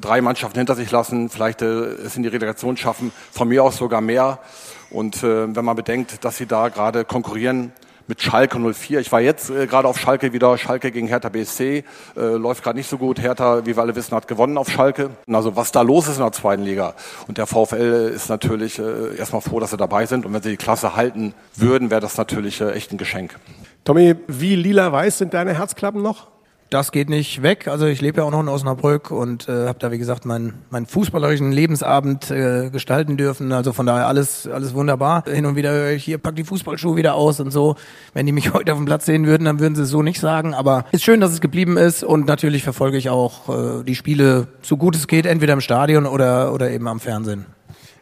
[0.00, 4.00] drei Mannschaften hinter sich lassen, vielleicht es in die Relegation schaffen, von mir aus sogar
[4.00, 4.38] mehr.
[4.90, 7.72] Und wenn man bedenkt, dass sie da gerade konkurrieren
[8.06, 9.00] mit Schalke 04.
[9.00, 11.84] Ich war jetzt äh, gerade auf Schalke wieder, Schalke gegen Hertha BSC,
[12.16, 13.20] äh, läuft gerade nicht so gut.
[13.20, 15.10] Hertha, wie wir alle wissen, hat gewonnen auf Schalke.
[15.30, 16.94] Also was da los ist in der zweiten Liga.
[17.28, 20.26] Und der VfL ist natürlich äh, erstmal froh, dass sie dabei sind.
[20.26, 23.36] Und wenn sie die Klasse halten würden, wäre das natürlich äh, echt ein Geschenk.
[23.84, 26.33] Tommy, wie lila-weiß sind deine Herzklappen noch?
[26.74, 27.68] Das geht nicht weg.
[27.68, 30.54] Also ich lebe ja auch noch in Osnabrück und äh, habe da wie gesagt meinen
[30.70, 33.52] meinen fußballerischen Lebensabend äh, gestalten dürfen.
[33.52, 35.22] Also von daher alles alles wunderbar.
[35.24, 37.76] Hin und wieder höre ich hier pack die Fußballschuhe wieder aus und so.
[38.12, 40.18] Wenn die mich heute auf dem Platz sehen würden, dann würden sie es so nicht
[40.18, 40.52] sagen.
[40.52, 44.48] Aber ist schön, dass es geblieben ist und natürlich verfolge ich auch äh, die Spiele
[44.60, 47.46] so gut es geht, entweder im Stadion oder oder eben am Fernsehen.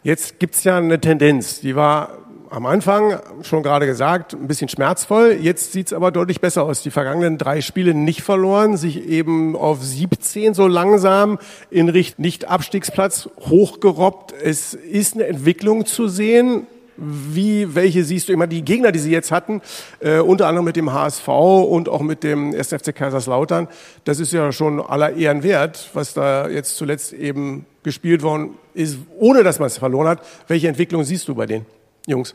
[0.03, 2.22] Jetzt gibt's ja eine Tendenz, die war
[2.53, 5.38] am Anfang, schon gerade gesagt, ein bisschen schmerzvoll.
[5.41, 6.83] Jetzt sieht's aber deutlich besser aus.
[6.83, 11.38] Die vergangenen drei Spiele nicht verloren, sich eben auf 17 so langsam
[11.71, 14.35] in Richtung Nicht-Abstiegsplatz hochgerobbt.
[14.43, 16.67] Es ist eine Entwicklung zu sehen.
[16.99, 19.62] Wie, welche siehst du immer die Gegner, die sie jetzt hatten,
[20.01, 23.67] äh, unter anderem mit dem HSV und auch mit dem SFC Kaiserslautern.
[24.05, 28.99] Das ist ja schon aller Ehren wert, was da jetzt zuletzt eben gespielt worden ist,
[29.19, 30.21] ohne dass man es verloren hat.
[30.49, 31.65] Welche Entwicklung siehst du bei denen?
[32.07, 32.35] Jungs?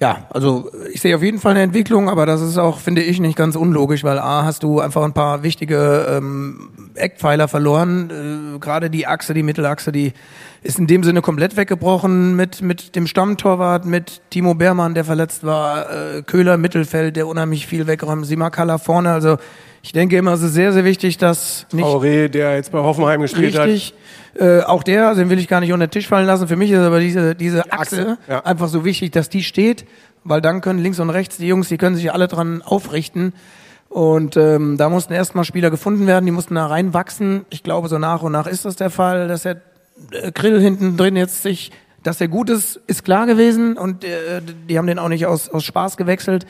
[0.00, 3.18] Ja, also ich sehe auf jeden Fall eine Entwicklung, aber das ist auch, finde ich,
[3.18, 8.54] nicht ganz unlogisch, weil A, hast du einfach ein paar wichtige ähm, Eckpfeiler verloren.
[8.54, 10.12] Äh, Gerade die Achse, die Mittelachse, die
[10.62, 15.44] ist in dem Sinne komplett weggebrochen mit, mit dem Stammtorwart, mit Timo Beermann, der verletzt
[15.44, 19.10] war, äh, Köhler Mittelfeld, der unheimlich viel wegräumt, Simakala vorne.
[19.10, 19.38] Also
[19.88, 21.82] ich denke immer, es ist sehr, sehr wichtig, dass nicht...
[21.82, 23.94] Aure, der jetzt bei Hoffenheim gespielt richtig,
[24.34, 26.46] hat äh, auch der, den will ich gar nicht unter den Tisch fallen lassen.
[26.46, 28.44] Für mich ist aber diese, diese Achse, Achse ja.
[28.44, 29.86] einfach so wichtig, dass die steht,
[30.24, 33.32] weil dann können links und rechts die Jungs, die können sich alle dran aufrichten.
[33.88, 37.46] Und ähm, da mussten erstmal Spieler gefunden werden, die mussten da reinwachsen.
[37.48, 39.62] Ich glaube, so nach und nach ist das der Fall, dass der
[40.10, 41.72] äh, Grill hinten drin jetzt sich,
[42.02, 45.48] dass er gut ist, ist klar gewesen und äh, die haben den auch nicht aus,
[45.48, 46.44] aus Spaß gewechselt.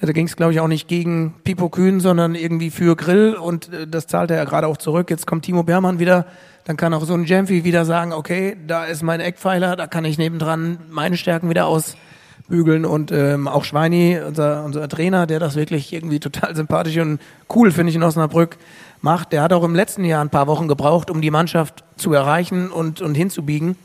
[0.00, 3.72] Da ging es, glaube ich, auch nicht gegen Pipo Kühn, sondern irgendwie für Grill und
[3.72, 5.10] äh, das zahlt er ja gerade auch zurück.
[5.10, 6.26] Jetzt kommt Timo Beermann wieder,
[6.64, 10.04] dann kann auch so ein Jamfi wieder sagen, okay, da ist mein Eckpfeiler, da kann
[10.04, 15.56] ich nebendran meine Stärken wieder ausbügeln und ähm, auch Schweini, unser, unser Trainer, der das
[15.56, 17.20] wirklich irgendwie total sympathisch und
[17.54, 18.56] cool, finde ich, in Osnabrück
[19.00, 22.12] macht, der hat auch im letzten Jahr ein paar Wochen gebraucht, um die Mannschaft zu
[22.12, 23.76] erreichen und, und hinzubiegen.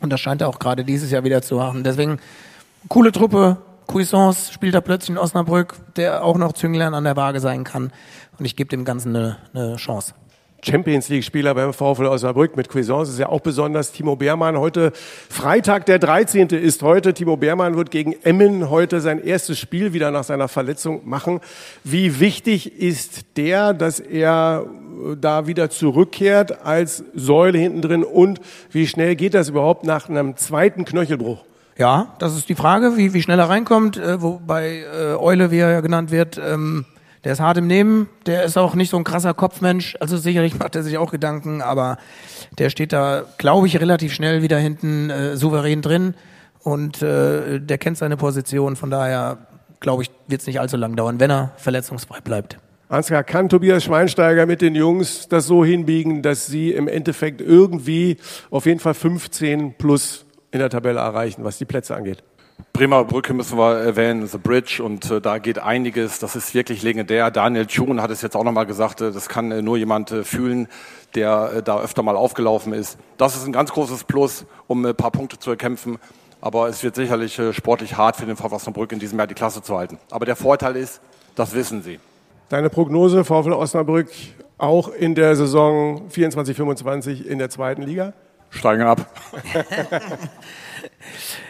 [0.00, 1.84] Und das scheint er auch gerade dieses Jahr wieder zu machen.
[1.84, 2.18] Deswegen
[2.88, 7.40] coole Truppe, Cuisance spielt da plötzlich in Osnabrück, der auch noch Zünglein an der Waage
[7.40, 7.92] sein kann.
[8.38, 10.14] Und ich gebe dem Ganzen eine, eine Chance.
[10.62, 13.92] Champions League-Spieler beim VfL Osnabrück mit Cuisance ist ja auch besonders.
[13.92, 16.48] Timo Beermann heute, Freitag der 13.
[16.48, 17.14] ist heute.
[17.14, 21.40] Timo Beermann wird gegen Emmen heute sein erstes Spiel wieder nach seiner Verletzung machen.
[21.84, 28.40] Wie wichtig ist der, dass er äh, da wieder zurückkehrt als Säule hinten drin und
[28.70, 31.45] wie schnell geht das überhaupt nach einem zweiten Knöchelbruch?
[31.78, 35.58] Ja, das ist die Frage, wie, wie schnell er reinkommt, äh, wobei äh, Eule, wie
[35.58, 36.86] er ja genannt wird, ähm,
[37.24, 40.58] der ist hart im Nehmen, der ist auch nicht so ein krasser Kopfmensch, also sicherlich
[40.58, 41.98] macht er sich auch Gedanken, aber
[42.58, 46.14] der steht da, glaube ich, relativ schnell wieder hinten äh, souverän drin
[46.60, 49.38] und äh, der kennt seine Position, von daher
[49.80, 52.58] glaube ich, wird es nicht allzu lang dauern, wenn er verletzungsfrei bleibt.
[52.88, 58.16] Ansgar, kann Tobias Schweinsteiger mit den Jungs das so hinbiegen, dass sie im Endeffekt irgendwie
[58.50, 60.25] auf jeden Fall 15 plus
[60.56, 62.22] in der Tabelle erreichen, was die Plätze angeht?
[62.72, 66.18] Bremer Brücke müssen wir erwähnen, The Bridge, und äh, da geht einiges.
[66.18, 67.30] Das ist wirklich legendär.
[67.30, 70.24] Daniel Thun hat es jetzt auch nochmal gesagt, äh, das kann äh, nur jemand äh,
[70.24, 70.68] fühlen,
[71.14, 72.98] der äh, da öfter mal aufgelaufen ist.
[73.16, 75.98] Das ist ein ganz großes Plus, um ein paar Punkte zu erkämpfen.
[76.40, 79.34] Aber es wird sicherlich äh, sportlich hart für den VfL Osnabrück in diesem Jahr die
[79.34, 79.98] Klasse zu halten.
[80.10, 81.00] Aber der Vorteil ist,
[81.34, 81.98] das wissen sie.
[82.48, 84.08] Deine Prognose, VfL Osnabrück,
[84.58, 88.12] auch in der Saison 24, 25 in der zweiten Liga?
[88.56, 89.06] Steigen ab.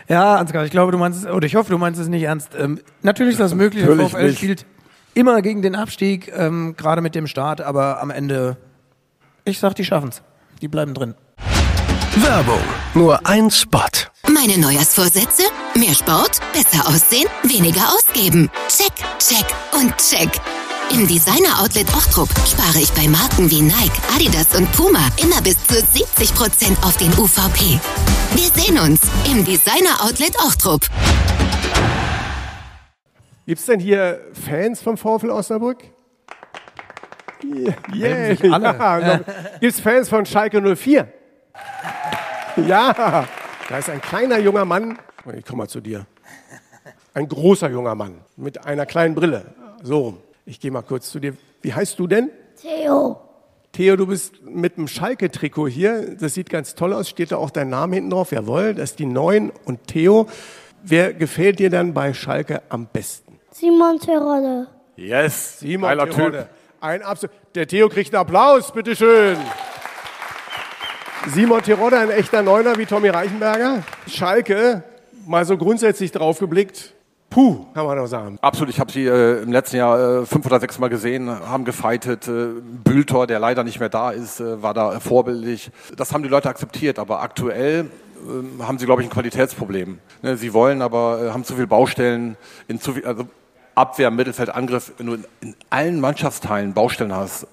[0.08, 2.50] Ja, Ansgar, ich glaube, du meinst es, oder ich hoffe, du meinst es nicht ernst.
[2.56, 4.36] Ähm, natürlich ist das möglich, der VfL nicht.
[4.38, 4.66] spielt
[5.14, 8.56] immer gegen den Abstieg, ähm, gerade mit dem Start, aber am Ende,
[9.44, 10.22] ich sag, die schaffen's.
[10.62, 11.14] Die bleiben drin.
[12.16, 12.60] Werbung.
[12.94, 13.80] Nur ein Spot.
[14.28, 15.42] Meine Neujahrsvorsätze?
[15.74, 18.50] Mehr Sport, besser aussehen, weniger ausgeben.
[18.68, 20.30] Check, check und check.
[20.92, 25.56] Im Designer Outlet Ochtrup spare ich bei Marken wie Nike, Adidas und Puma immer bis
[25.66, 27.80] zu 70% auf den UVP.
[28.34, 30.82] Wir sehen uns im Designer Outlet Ochtrup.
[33.46, 35.84] Gibt es denn hier Fans vom VfL Osnabrück?
[37.44, 37.74] Yeah.
[37.94, 38.58] Yeah.
[38.58, 39.16] Ja,
[39.60, 41.12] Gibt es Fans von Schalke 04?
[42.66, 43.26] Ja,
[43.68, 44.98] da ist ein kleiner junger Mann.
[45.36, 46.06] Ich komme mal zu dir.
[47.12, 49.54] Ein großer junger Mann mit einer kleinen Brille.
[49.82, 50.18] So rum.
[50.48, 51.34] Ich gehe mal kurz zu dir.
[51.60, 52.30] Wie heißt du denn?
[52.62, 53.20] Theo,
[53.72, 56.16] Theo, du bist mit einem Schalke-Trikot hier.
[56.16, 57.08] Das sieht ganz toll aus.
[57.08, 58.30] Steht da auch dein Name hinten drauf?
[58.30, 59.50] Jawohl, das ist die 9.
[59.64, 60.28] Und Theo,
[60.84, 63.40] wer gefällt dir dann bei Schalke am besten?
[63.50, 66.38] Simon Terodde, Yes, Simon geiler Terodde.
[66.38, 66.48] Typ.
[66.80, 69.36] Ein Absol Der Theo kriegt einen Applaus, bitteschön.
[71.26, 73.82] Simon Terodde, ein echter Neuner wie Tommy Reichenberger.
[74.08, 74.84] Schalke,
[75.26, 76.94] mal so grundsätzlich drauf geblickt.
[77.36, 78.38] Puh, kann man doch sagen.
[78.40, 81.66] Absolut, ich habe sie äh, im letzten Jahr äh, fünf oder sechs Mal gesehen, haben
[81.66, 82.26] gefightet.
[82.28, 82.46] Äh,
[82.82, 85.70] Bülter, der leider nicht mehr da ist, äh, war da vorbildlich.
[85.98, 87.90] Das haben die Leute akzeptiert, aber aktuell
[88.24, 89.98] äh, haben sie, glaube ich, ein Qualitätsproblem.
[90.22, 93.28] Ne, sie wollen, aber äh, haben zu viele Baustellen, in zu viel, also
[93.74, 94.92] Abwehr, Mittelfeld, Angriff.
[94.96, 97.46] Wenn du in, in allen Mannschaftsteilen Baustellen hast,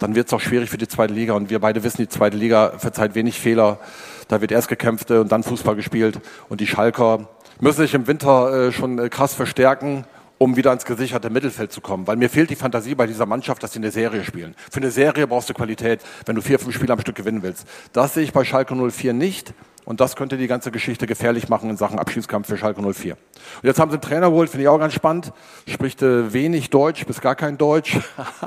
[0.00, 1.34] dann wird es auch schwierig für die zweite Liga.
[1.34, 3.78] Und wir beide wissen, die zweite Liga verzeiht wenig Fehler.
[4.26, 6.20] Da wird erst gekämpft äh, und dann Fußball gespielt.
[6.48, 7.28] Und die Schalker
[7.60, 10.04] müssen sich im Winter äh, schon äh, krass verstärken,
[10.38, 12.06] um wieder ins gesicherte Mittelfeld zu kommen.
[12.06, 14.54] Weil mir fehlt die Fantasie bei dieser Mannschaft, dass sie eine Serie spielen.
[14.70, 17.66] Für eine Serie brauchst du Qualität, wenn du vier, fünf Spiele am Stück gewinnen willst.
[17.92, 19.52] Das sehe ich bei Schalke 04 nicht.
[19.84, 23.14] Und das könnte die ganze Geschichte gefährlich machen in Sachen Abschiedskampf für Schalke 04.
[23.14, 23.18] Und
[23.62, 25.32] jetzt haben sie einen Trainer geholt, finde ich auch ganz spannend.
[25.66, 27.98] Spricht äh, wenig Deutsch bis gar kein Deutsch.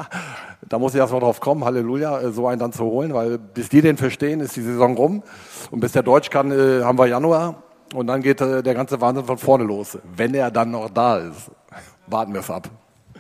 [0.70, 3.40] da muss ich erst mal drauf kommen, Halleluja, äh, so einen dann zu holen, weil
[3.40, 5.24] bis die den verstehen, ist die Saison rum.
[5.72, 7.64] Und bis der Deutsch kann, äh, haben wir Januar.
[7.94, 9.98] Und dann geht äh, der ganze Wahnsinn von vorne los.
[10.16, 11.52] Wenn er dann noch da ist.
[12.08, 12.70] Warten wir es ab.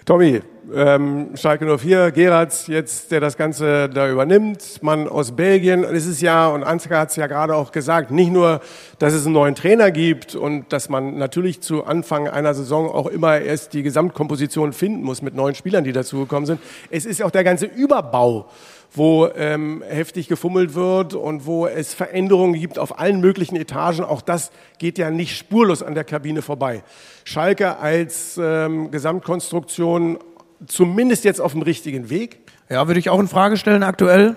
[0.04, 0.42] Tommy,
[0.74, 5.84] ähm, Schalke 04, Geratz jetzt, der das Ganze da übernimmt, Mann aus Belgien.
[5.84, 8.62] Es ist ja, und Ansgar hat es ja gerade auch gesagt, nicht nur,
[8.98, 13.06] dass es einen neuen Trainer gibt und dass man natürlich zu Anfang einer Saison auch
[13.06, 16.62] immer erst die Gesamtkomposition finden muss mit neuen Spielern, die dazugekommen sind.
[16.90, 18.48] Es ist auch der ganze Überbau
[18.94, 24.04] wo ähm, heftig gefummelt wird und wo es Veränderungen gibt auf allen möglichen Etagen.
[24.04, 26.84] Auch das geht ja nicht spurlos an der Kabine vorbei.
[27.24, 30.20] Schalke als ähm, Gesamtkonstruktion
[30.68, 32.40] zumindest jetzt auf dem richtigen Weg.
[32.70, 34.36] Ja, würde ich auch in Frage stellen aktuell.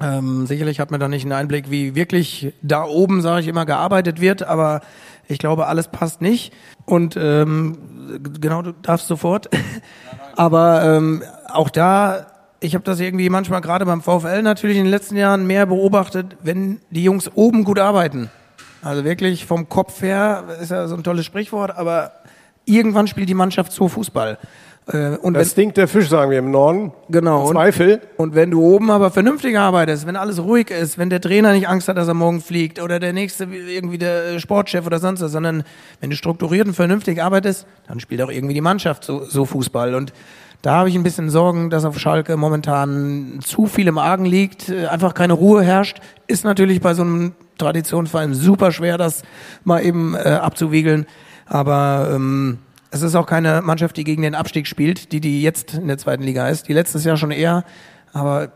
[0.00, 3.64] Ähm, sicherlich hat man da nicht einen Einblick, wie wirklich da oben, sage ich immer,
[3.64, 4.80] gearbeitet wird, aber
[5.28, 6.52] ich glaube, alles passt nicht.
[6.84, 7.78] Und ähm,
[8.40, 9.48] genau, du darfst sofort.
[10.36, 12.26] aber ähm, auch da,
[12.64, 16.36] ich habe das irgendwie manchmal gerade beim VfL natürlich in den letzten Jahren mehr beobachtet,
[16.42, 18.30] wenn die Jungs oben gut arbeiten.
[18.82, 22.12] Also wirklich vom Kopf her ist ja so ein tolles Sprichwort, aber
[22.64, 24.38] irgendwann spielt die Mannschaft so Fußball.
[24.86, 26.92] Äh, Und Das stinkt der Fisch, sagen wir im Norden.
[27.10, 27.44] Genau.
[27.46, 28.00] Und- Zweifel.
[28.16, 31.68] und wenn du oben aber vernünftig arbeitest, wenn alles ruhig ist, wenn der Trainer nicht
[31.68, 35.32] Angst hat, dass er morgen fliegt oder der nächste irgendwie der Sportchef oder sonst was,
[35.32, 35.64] sondern
[36.00, 39.94] wenn du strukturiert und vernünftig arbeitest, dann spielt auch irgendwie die Mannschaft so, so Fußball.
[39.94, 40.12] Und
[40.64, 44.70] da habe ich ein bisschen Sorgen, dass auf Schalke momentan zu viel im Argen liegt,
[44.70, 46.00] äh, einfach keine Ruhe herrscht.
[46.26, 49.24] Ist natürlich bei so einem Traditionsverein super schwer, das
[49.64, 51.04] mal eben äh, abzuwiegeln.
[51.44, 55.74] Aber ähm, es ist auch keine Mannschaft, die gegen den Abstieg spielt, die die jetzt
[55.74, 56.66] in der zweiten Liga ist.
[56.66, 57.64] Die letztes Jahr schon eher,
[58.14, 58.50] aber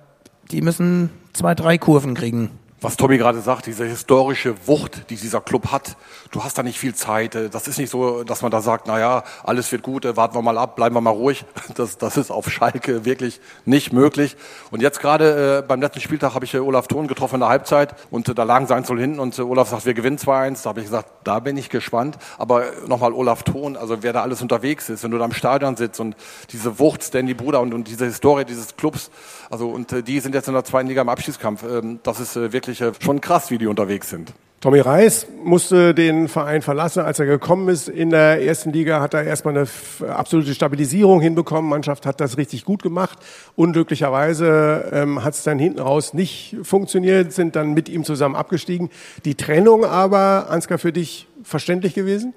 [0.50, 2.50] die müssen zwei, drei Kurven kriegen.
[2.80, 5.96] Was Tommy gerade sagt, diese historische Wucht, die dieser Club hat.
[6.30, 7.34] Du hast da nicht viel Zeit.
[7.34, 10.16] Äh, Das ist nicht so, dass man da sagt, na ja, alles wird gut, äh,
[10.16, 11.44] warten wir mal ab, bleiben wir mal ruhig.
[11.74, 14.36] Das, das ist auf Schalke wirklich nicht möglich.
[14.70, 17.48] Und jetzt gerade äh, beim letzten Spieltag habe ich äh, Olaf Thon getroffen in der
[17.50, 20.62] Halbzeit und äh, da lagen sie 1 hinten und äh, Olaf sagt, wir gewinnen 2-1.
[20.62, 22.18] Da habe ich gesagt, da bin ich gespannt.
[22.36, 25.76] Aber nochmal Olaf Thon, also wer da alles unterwegs ist, wenn du da im Stadion
[25.76, 26.16] sitzt und
[26.50, 29.10] diese Wucht, Stanley Bruder und, und diese Historie dieses Clubs,
[29.50, 31.62] also und die sind jetzt in der zweiten Liga im Abschiedskampf.
[31.62, 34.32] Ähm, das ist wirklich äh, schon krass, wie die unterwegs sind.
[34.60, 37.88] Tommy Reis musste den Verein verlassen, als er gekommen ist.
[37.88, 39.68] In der ersten Liga hat er erstmal eine
[40.12, 41.70] absolute Stabilisierung hinbekommen.
[41.70, 43.20] Mannschaft hat das richtig gut gemacht.
[43.54, 48.90] Unglücklicherweise ähm, hat es dann hinten raus nicht funktioniert, sind dann mit ihm zusammen abgestiegen.
[49.24, 52.34] Die Trennung aber, Ansgar, für dich verständlich gewesen?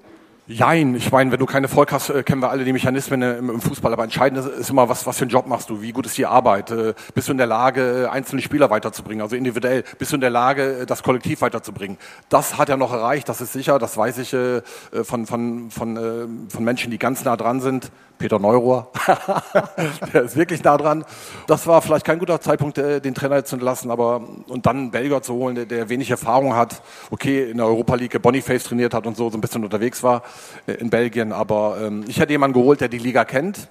[0.51, 3.37] Jein, ich meine, wenn du keine Volk hast, äh, kennen wir alle die Mechanismen äh,
[3.37, 3.93] im, im Fußball.
[3.93, 6.17] Aber entscheidend ist, ist immer, was, was für einen Job machst du, wie gut ist
[6.17, 10.11] die Arbeit, äh, bist du in der Lage, äh, einzelne Spieler weiterzubringen, also individuell, bist
[10.11, 11.97] du in der Lage, äh, das Kollektiv weiterzubringen.
[12.27, 14.61] Das hat er noch erreicht, das ist sicher, das weiß ich äh,
[15.03, 17.89] von, von, von, äh, von Menschen, die ganz nah dran sind.
[18.17, 18.91] Peter Neurohr,
[20.13, 21.03] der ist wirklich nah dran.
[21.47, 24.77] Das war vielleicht kein guter Zeitpunkt, äh, den Trainer jetzt zu entlassen, aber und dann
[24.77, 28.65] einen Belgier zu holen, der, der wenig Erfahrung hat, okay, in der Europa League Boniface
[28.65, 30.21] trainiert hat und so, so ein bisschen unterwegs war
[30.65, 33.69] in Belgien, aber ähm, ich hätte jemanden geholt, der die Liga kennt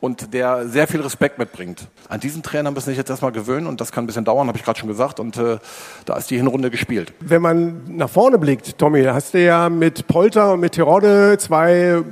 [0.00, 1.88] und der sehr viel Respekt mitbringt.
[2.08, 4.58] An diesen Trainer müssen sich jetzt erstmal gewöhnen und das kann ein bisschen dauern, habe
[4.58, 5.58] ich gerade schon gesagt und äh,
[6.04, 7.12] da ist die Hinrunde gespielt.
[7.20, 12.02] Wenn man nach vorne blickt, Tommy, hast du ja mit Polter und mit Terodde zwei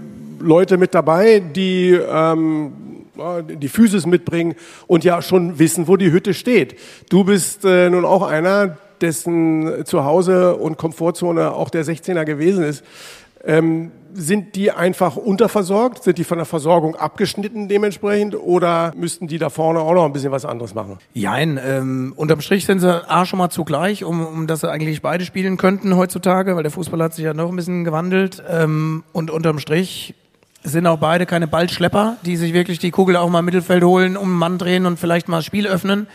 [0.40, 2.72] Leute mit dabei, die ähm,
[3.48, 4.54] die Physis mitbringen
[4.86, 6.76] und ja schon wissen, wo die Hütte steht.
[7.10, 12.84] Du bist äh, nun auch einer, dessen Zuhause und Komfortzone auch der 16er gewesen ist.
[13.46, 16.04] Ähm, sind die einfach unterversorgt?
[16.04, 18.36] Sind die von der Versorgung abgeschnitten dementsprechend?
[18.36, 20.98] Oder müssten die da vorne auch noch ein bisschen was anderes machen?
[21.12, 25.02] Jein, ähm, unterm Strich sind sie A schon mal zugleich, um, um dass sie eigentlich
[25.02, 28.42] beide spielen könnten heutzutage, weil der Fußball hat sich ja noch ein bisschen gewandelt.
[28.48, 30.14] Ähm, und unterm Strich
[30.62, 34.16] sind auch beide keine Ballschlepper, die sich wirklich die Kugel auch mal im Mittelfeld holen,
[34.16, 36.06] um einen Mann drehen und vielleicht mal das Spiel öffnen,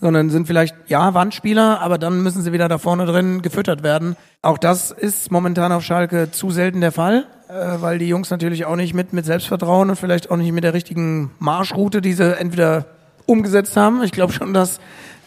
[0.00, 4.16] sondern sind vielleicht, ja, Wandspieler, aber dann müssen sie wieder da vorne drin gefüttert werden.
[4.42, 8.64] Auch das ist momentan auf Schalke zu selten der Fall, äh, weil die Jungs natürlich
[8.64, 12.38] auch nicht mit, mit Selbstvertrauen und vielleicht auch nicht mit der richtigen Marschroute, die sie
[12.38, 12.86] entweder
[13.26, 14.02] umgesetzt haben.
[14.02, 14.80] Ich glaube schon, dass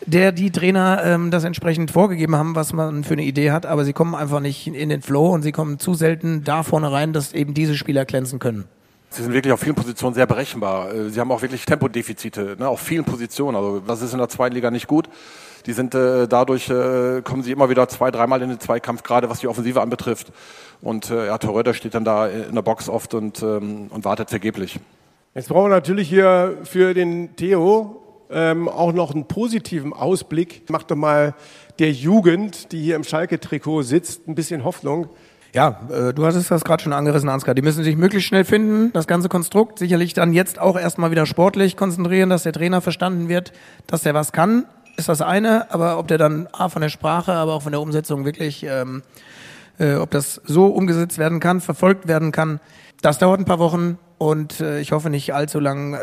[0.06, 3.86] der, die Trainer ähm, das entsprechend vorgegeben haben, was man für eine Idee hat, aber
[3.86, 7.14] sie kommen einfach nicht in den Flow und sie kommen zu selten da vorne rein,
[7.14, 8.66] dass eben diese Spieler glänzen können.
[9.14, 10.94] Sie sind wirklich auf vielen Positionen sehr berechenbar.
[10.94, 13.58] Äh, Sie haben auch wirklich Tempodefizite, ne, auf vielen Positionen.
[13.58, 15.10] Also das ist in der zweiten Liga nicht gut.
[15.66, 19.30] Die sind äh, dadurch äh, kommen sie immer wieder zwei, dreimal in den Zweikampf, gerade
[19.30, 20.32] was die Offensive anbetrifft.
[20.82, 24.30] Und äh, ja, Torröder steht dann da in der Box oft und, ähm, und wartet
[24.30, 24.80] vergeblich.
[25.36, 30.64] Jetzt brauchen wir natürlich hier für den Theo ähm, auch noch einen positiven Ausblick.
[30.70, 31.36] Mach doch mal
[31.80, 35.10] der Jugend, die hier im Schalke-Trikot sitzt, ein bisschen Hoffnung.
[35.54, 37.54] Ja, äh, du hattest das gerade schon angerissen, Ansgar.
[37.56, 39.80] Die müssen sich möglichst schnell finden, das ganze Konstrukt.
[39.80, 43.52] Sicherlich dann jetzt auch erstmal wieder sportlich konzentrieren, dass der Trainer verstanden wird,
[43.88, 45.72] dass der was kann, ist das eine.
[45.72, 49.04] Aber ob der dann A, von der Sprache, aber auch von der Umsetzung wirklich, ähm,
[49.78, 52.62] äh, ob das so umgesetzt werden kann, verfolgt werden kann,
[53.02, 55.96] das dauert ein paar Wochen und äh, ich hoffe nicht allzu lang.
[55.96, 55.98] Äh,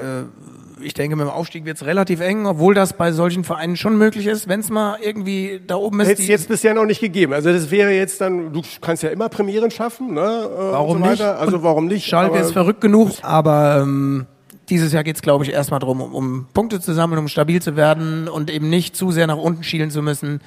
[0.80, 3.96] ich denke, mit dem Aufstieg wird es relativ eng, obwohl das bei solchen Vereinen schon
[3.96, 6.08] möglich ist, wenn es mal irgendwie da oben ist.
[6.08, 7.32] Hätte es jetzt bisher noch nicht gegeben.
[7.32, 10.20] Also das wäre jetzt dann, du kannst ja immer Premieren schaffen, ne?
[10.20, 11.22] äh, Warum so nicht?
[11.22, 12.06] Also Und warum nicht?
[12.06, 14.26] Schalke Aber ist verrückt genug, aber ähm,
[14.68, 17.62] dieses Jahr geht es, glaube ich, erstmal darum, um, um Punkte zu sammeln, um stabil
[17.62, 20.40] zu werden und eben nicht zu sehr nach unten schielen zu müssen.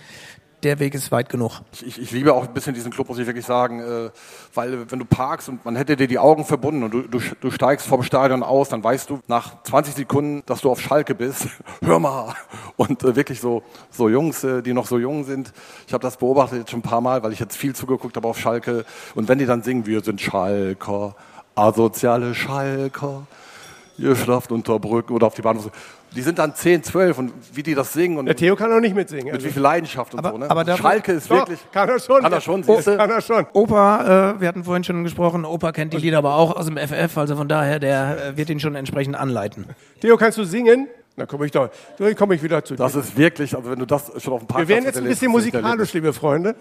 [0.63, 1.61] Der Weg ist weit genug.
[1.83, 4.11] Ich, ich liebe auch ein bisschen diesen Club, muss ich wirklich sagen, äh,
[4.53, 7.49] weil wenn du parkst und man hätte dir die Augen verbunden und du, du, du
[7.49, 11.47] steigst vom Stadion aus, dann weißt du nach 20 Sekunden, dass du auf Schalke bist.
[11.83, 12.35] Hör mal!
[12.77, 15.51] Und äh, wirklich so, so Jungs, äh, die noch so jung sind.
[15.87, 18.27] Ich habe das beobachtet jetzt schon ein paar Mal, weil ich jetzt viel zugeguckt habe
[18.27, 18.85] auf Schalke.
[19.15, 21.15] Und wenn die dann singen, wir sind Schalker,
[21.55, 23.25] asoziale Schalker,
[23.97, 25.71] ihr schlaft unter Brücken oder auf die Bahnhof.
[26.13, 28.81] Die sind dann 10, 12 und wie die das singen und der Theo kann auch
[28.81, 29.25] nicht mitsingen.
[29.27, 30.37] mit Also, wie viel Leidenschaft und Aber- so.
[30.37, 30.49] Ne?
[30.51, 31.59] aber Schalke ist doch, wirklich.
[31.71, 32.21] kann er schon.
[32.21, 32.97] Kann er schon, Oh, siehste?
[32.97, 33.45] kann er schon.
[33.53, 36.75] Opa, äh, wir hatten vorhin schon gesprochen, Opa kennt die Lieder aber auch aus dem
[36.77, 39.65] FF, also von daher, der äh, wird ihn schon entsprechend anleiten.
[40.01, 40.87] Theo, kannst du singen?
[41.15, 42.83] Na komme ich doch, dann komme ich wieder zu dir.
[42.83, 45.03] Das ist wirklich, also wenn du das schon auf dem Parkplatz Wir werden jetzt ein
[45.05, 46.55] bisschen musikalisch, liebe Freunde.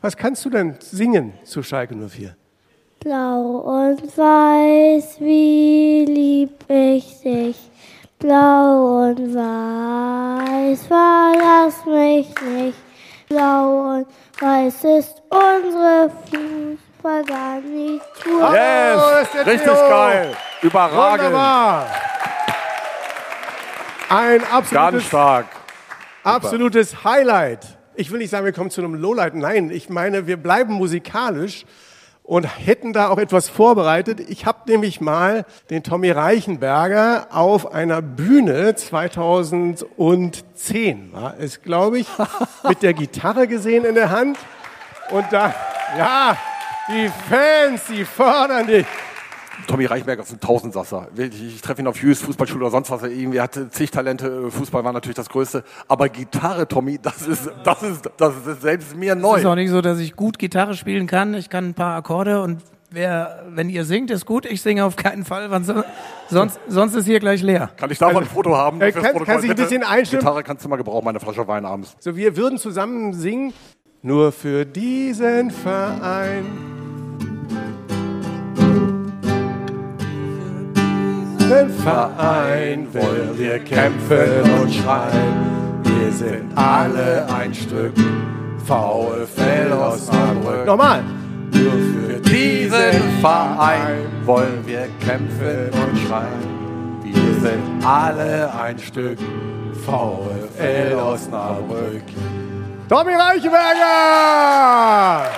[0.00, 2.34] Was kannst du denn singen zu Schalke 04?
[3.00, 3.58] Blau
[3.90, 7.56] und weiß, wie lieb ich dich.
[8.18, 12.78] Blau und weiß, verlass mich nicht.
[13.28, 14.06] Blau und
[14.40, 18.00] weiß ist unsere Fußballgarnitur.
[18.40, 19.88] Oh, Yes, richtig Theo.
[19.88, 21.86] geil, überragend, Wunderbar.
[24.08, 25.46] Ein ganz absolutes, stark.
[26.24, 29.34] absolutes Highlight Ich will nicht sagen, wir kommen zu einem Lowlight.
[29.34, 31.66] Nein, ich meine, wir bleiben musikalisch
[32.26, 34.20] und hätten da auch etwas vorbereitet.
[34.28, 42.08] Ich habe nämlich mal den Tommy Reichenberger auf einer Bühne 2010 war es, glaube ich,
[42.68, 44.38] mit der Gitarre gesehen in der Hand.
[45.10, 45.54] Und da,
[45.96, 46.36] ja,
[46.88, 48.86] die Fans, die fördern dich.
[49.66, 51.08] Tommy Reichberger ist ein Tausendsasser.
[51.16, 53.02] Ich treffe ihn auf Hughes, Fußballschule oder sonst was.
[53.02, 54.50] Er irgendwie hatte zig Talente.
[54.50, 55.64] Fußball war natürlich das Größte.
[55.88, 59.36] Aber Gitarre, Tommy, das ist, das ist, das ist selbst mir Es neu.
[59.38, 61.34] ist auch nicht so, dass ich gut Gitarre spielen kann.
[61.34, 64.46] Ich kann ein paar Akkorde und wer, wenn ihr singt, ist gut.
[64.46, 65.82] Ich singe auf keinen Fall, wann so,
[66.28, 67.70] sonst, sonst ist hier gleich leer.
[67.76, 68.80] Kann ich da mal ein Foto haben?
[68.80, 70.20] äh, fürs kann- kannst dich ein bisschen einstimmen?
[70.20, 71.96] Gitarre kannst du mal gebrauchen, meine Flasche Wein abends.
[71.98, 73.52] So, wir würden zusammen singen.
[74.02, 76.44] Nur für diesen Verein.
[81.48, 85.80] Den Verein wollen wir kämpfen und schreien.
[85.84, 87.94] Wir sind alle ein Stück
[88.64, 90.66] VfL Osnabrück.
[90.66, 91.04] Nochmal.
[91.52, 97.04] Nur für diesen Verein wollen wir kämpfen und schreien.
[97.04, 99.18] Wir sind alle ein Stück
[99.84, 102.02] VfL Osnabrück.
[102.88, 105.30] Tommy Reichenberger!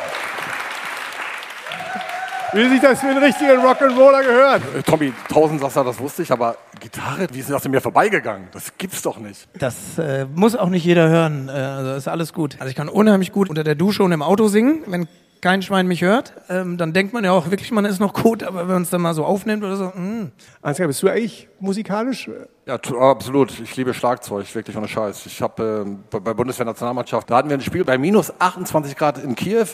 [2.54, 4.62] Wie sich das für einen richtigen Rock'n'Roller gehört.
[4.74, 8.48] Äh, Tommy, Tausendsasser, das wusste ich, aber Gitarre, wie ist das an mir vorbeigegangen?
[8.52, 9.46] Das gibt's doch nicht.
[9.58, 11.48] Das äh, muss auch nicht jeder hören.
[11.48, 12.56] Äh, also ist alles gut.
[12.58, 15.06] Also ich kann unheimlich gut unter der Dusche und im Auto singen, wenn
[15.42, 16.32] kein Schwein mich hört.
[16.48, 18.90] Ähm, dann denkt man ja auch wirklich, man ist noch gut, aber wenn man es
[18.90, 20.30] dann mal so aufnimmt oder so, mh.
[20.62, 22.28] Ansgar, bist du eigentlich musikalisch?
[22.66, 23.60] Ja, tu- absolut.
[23.60, 25.26] Ich liebe Schlagzeug, wirklich ohne Scheiß.
[25.26, 29.22] Ich habe ähm, bei, bei Bundeswehr-Nationalmannschaft, da hatten wir ein Spiel bei minus 28 Grad
[29.22, 29.66] in Kiew.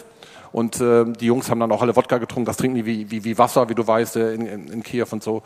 [0.55, 2.45] Und ähm, die Jungs haben dann auch alle Wodka getrunken.
[2.45, 5.07] Das trinken die wie, wie, wie Wasser, wie du weißt, äh, in, in, in Kiew
[5.11, 5.43] und so,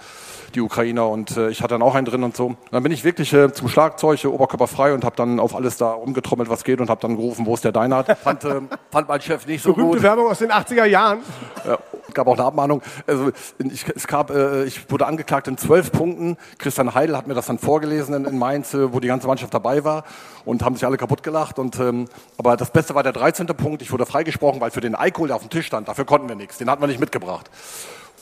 [0.54, 1.08] die Ukrainer.
[1.08, 2.48] Und äh, ich hatte dann auch einen drin und so.
[2.48, 5.78] Und dann bin ich wirklich äh, zum Schlagzeug, äh, oberkörperfrei und habe dann auf alles
[5.78, 8.18] da rumgetrommelt, was geht und habe dann gerufen, wo ist der Deinert.
[8.18, 10.02] Fand, ähm, fand mein Chef nicht so Berühmte gut.
[10.02, 11.20] Werbung aus den 80er Jahren.
[11.66, 11.78] Ja,
[12.14, 12.82] gab auch eine Abmahnung.
[13.06, 16.36] Also ich, es gab, äh, ich wurde angeklagt in zwölf Punkten.
[16.58, 19.52] Christian Heidel hat mir das dann vorgelesen in, in Mainz, äh, wo die ganze Mannschaft
[19.54, 20.04] dabei war
[20.44, 21.58] und haben sich alle kaputt gelacht.
[21.58, 23.46] Und, ähm, aber das Beste war der 13.
[23.48, 23.82] Punkt.
[23.82, 26.36] Ich wurde freigesprochen, weil für den Alkohol, der auf dem Tisch stand, dafür konnten wir
[26.36, 26.58] nichts.
[26.58, 27.50] Den hatten wir nicht mitgebracht.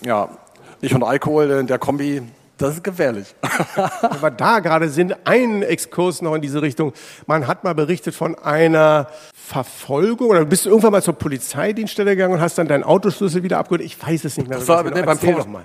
[0.02, 0.28] Ja,
[0.80, 2.22] ich und Alkohol äh, in der Kombi,
[2.58, 3.34] das ist gefährlich.
[4.02, 6.92] Wenn wir da gerade sind, ein Exkurs noch in diese Richtung.
[7.26, 12.34] Man hat mal berichtet von einer Verfolgung oder bist du irgendwann mal zur Polizeidienststelle gegangen
[12.34, 13.82] und hast dann deinen Autoschlüssel wieder abgeholt?
[13.82, 14.58] Ich weiß es nicht mehr.
[14.58, 15.36] Das war, ganz nee, genau.
[15.36, 15.64] beim doch mal.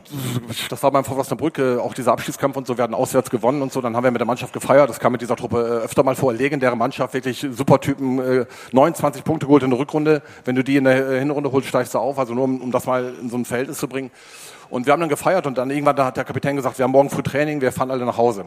[0.69, 3.81] das war beim Osnabrück, äh, auch dieser Abschiedskampf und so, hatten auswärts gewonnen und so,
[3.81, 6.15] dann haben wir mit der Mannschaft gefeiert, das kam mit dieser Truppe äh, öfter mal
[6.15, 10.63] vor, legendäre Mannschaft, wirklich super Typen, äh, 29 Punkte geholt in der Rückrunde, wenn du
[10.63, 13.13] die in der äh, Hinrunde holst, steigst du auf, also nur um, um das mal
[13.21, 14.11] in so ein Verhältnis zu bringen.
[14.71, 16.91] Und wir haben dann gefeiert und dann irgendwann da hat der Kapitän gesagt, wir haben
[16.91, 18.45] morgen früh Training, wir fahren alle nach Hause.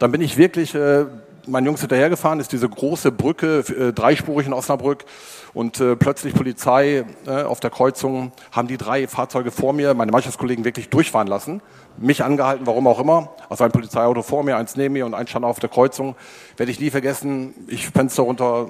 [0.00, 1.06] Dann bin ich wirklich äh,
[1.46, 5.04] meinen Jungs hinterhergefahren, ist diese große Brücke, äh, dreispurig in Osnabrück.
[5.54, 10.10] Und äh, plötzlich Polizei äh, auf der Kreuzung, haben die drei Fahrzeuge vor mir, meine
[10.10, 11.62] Mannschaftskollegen wirklich durchfahren lassen,
[11.96, 15.28] mich angehalten, warum auch immer, also ein Polizeiauto vor mir, eins neben mir und ein
[15.28, 16.16] stand auf der Kreuzung,
[16.56, 18.68] werde ich nie vergessen, ich Fenster runter,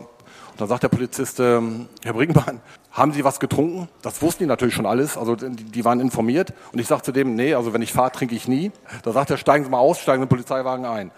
[0.60, 2.60] dann sagt der Polizist, ähm, Herr Brinkmann,
[2.92, 3.88] haben Sie was getrunken?
[4.02, 6.52] Das wussten die natürlich schon alles, also die, waren informiert.
[6.72, 8.70] Und ich sage zu dem, nee, also wenn ich fahre, trinke ich nie.
[9.02, 11.10] Da sagt er, steigen Sie mal aus, steigen Sie in den Polizeiwagen ein.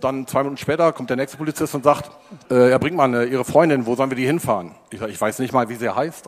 [0.00, 2.10] Dann zwei Minuten später kommt der nächste Polizist und sagt,
[2.50, 4.72] äh, Herr Brinkmann, äh, Ihre Freundin, wo sollen wir die hinfahren?
[4.90, 6.26] Ich sag, ich weiß nicht mal, wie sie heißt.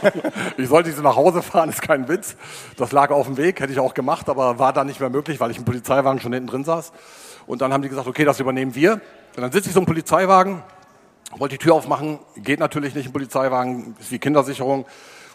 [0.56, 2.36] ich sollte sie nach Hause fahren, ist kein Witz.
[2.76, 5.40] Das lag auf dem Weg, hätte ich auch gemacht, aber war dann nicht mehr möglich,
[5.40, 6.92] weil ich im Polizeiwagen schon hinten drin saß.
[7.46, 8.92] Und dann haben die gesagt, okay, das übernehmen wir.
[8.92, 10.62] Und dann sitze ich so im Polizeiwagen,
[11.38, 14.86] wollte die Tür aufmachen, geht natürlich nicht im Polizeiwagen, ist wie Kindersicherung.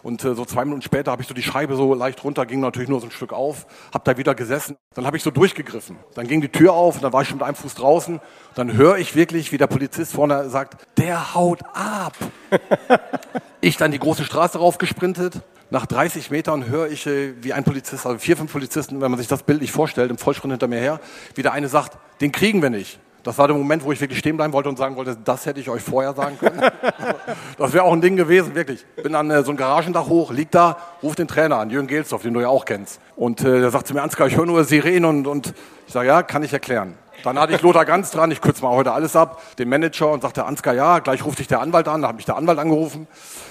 [0.02, 2.60] Und äh, so zwei Minuten später habe ich so die Scheibe so leicht runter, ging
[2.60, 4.76] natürlich nur so ein Stück auf, habe da wieder gesessen.
[4.94, 5.96] Dann habe ich so durchgegriffen.
[6.14, 8.20] Dann ging die Tür auf und dann war ich schon mit einem Fuß draußen.
[8.54, 12.14] Dann höre ich wirklich, wie der Polizist vorne sagt, der haut ab.
[13.60, 15.42] ich dann die große Straße raufgesprintet.
[15.70, 19.18] Nach 30 Metern höre ich, äh, wie ein Polizist, also vier, fünf Polizisten, wenn man
[19.18, 21.00] sich das Bild nicht vorstellt, im Vollsprint hinter mir her,
[21.34, 23.00] wie der eine sagt, den kriegen wir nicht.
[23.28, 25.60] Das war der Moment, wo ich wirklich stehen bleiben wollte und sagen wollte, das hätte
[25.60, 26.62] ich euch vorher sagen können.
[27.58, 28.86] das wäre auch ein Ding gewesen, wirklich.
[29.02, 32.22] Bin an äh, so ein Garagendach hoch, liegt da, ruft den Trainer an, Jürgen Gelsdorf,
[32.22, 33.02] den du ja auch kennst.
[33.16, 35.52] Und äh, der sagt zu mir, Ansgar, ich höre nur Sirenen und, und
[35.86, 36.94] ich sage, ja, kann ich erklären.
[37.22, 40.22] Dann hatte ich Lothar Ganz dran, ich kürze mal heute alles ab, den Manager und
[40.22, 43.06] sagte, Ansgar, ja, gleich ruft dich der Anwalt an, da hat mich der Anwalt angerufen.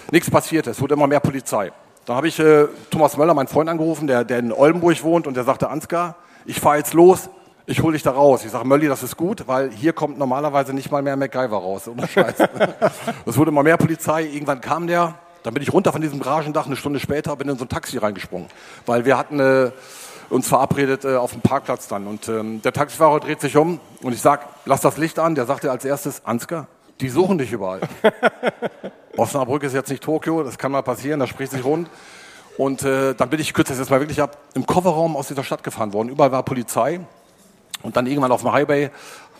[0.09, 1.71] Nichts passiert, es wurde immer mehr Polizei.
[2.05, 5.37] Dann habe ich äh, Thomas Möller, meinen Freund, angerufen, der, der in Oldenburg wohnt und
[5.37, 6.15] der sagte, Ansgar,
[6.47, 7.29] ich fahre jetzt los,
[7.69, 8.45] ich hole dich da raus.
[8.45, 11.87] Ich sage, Mölli, das ist gut, weil hier kommt normalerweise nicht mal mehr MacGyver raus.
[11.89, 12.35] Ohne Scheiß.
[13.25, 14.23] es wurde immer mehr Polizei.
[14.23, 15.15] Irgendwann kam der.
[15.43, 16.65] Dann bin ich runter von diesem Garagendach.
[16.65, 18.47] Eine Stunde später bin in so ein Taxi reingesprungen.
[18.85, 19.71] Weil wir hatten äh,
[20.29, 22.07] uns verabredet äh, auf dem Parkplatz dann.
[22.07, 25.35] Und ähm, der Taxifahrer dreht sich um und ich sag, lass das Licht an.
[25.35, 26.67] Der sagte als erstes, Ansgar,
[27.01, 27.81] Die suchen dich überall.
[29.17, 31.89] Osnabrück ist jetzt nicht Tokio, das kann mal passieren, das spricht sich rund.
[32.57, 35.43] Und äh, dann bin ich, kürze das jetzt mal wirklich ab, im Kofferraum aus dieser
[35.43, 36.09] Stadt gefahren worden.
[36.09, 37.01] Überall war Polizei.
[37.83, 38.89] Und dann irgendwann auf dem Highway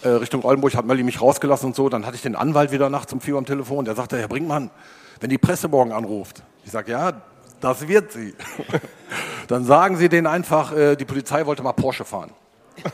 [0.04, 1.90] äh, Richtung Oldenburg hat Mölli mich rausgelassen und so.
[1.90, 3.86] Dann hatte ich den Anwalt wieder nachts um vier Uhr am Telefon.
[3.86, 4.70] Der sagte, Herr Brinkmann,
[5.20, 6.44] wenn die Presse morgen anruft.
[6.66, 7.14] Ich sage, ja,
[7.60, 8.36] das wird sie.
[9.48, 12.32] dann sagen Sie denen einfach, äh, die Polizei wollte mal Porsche fahren.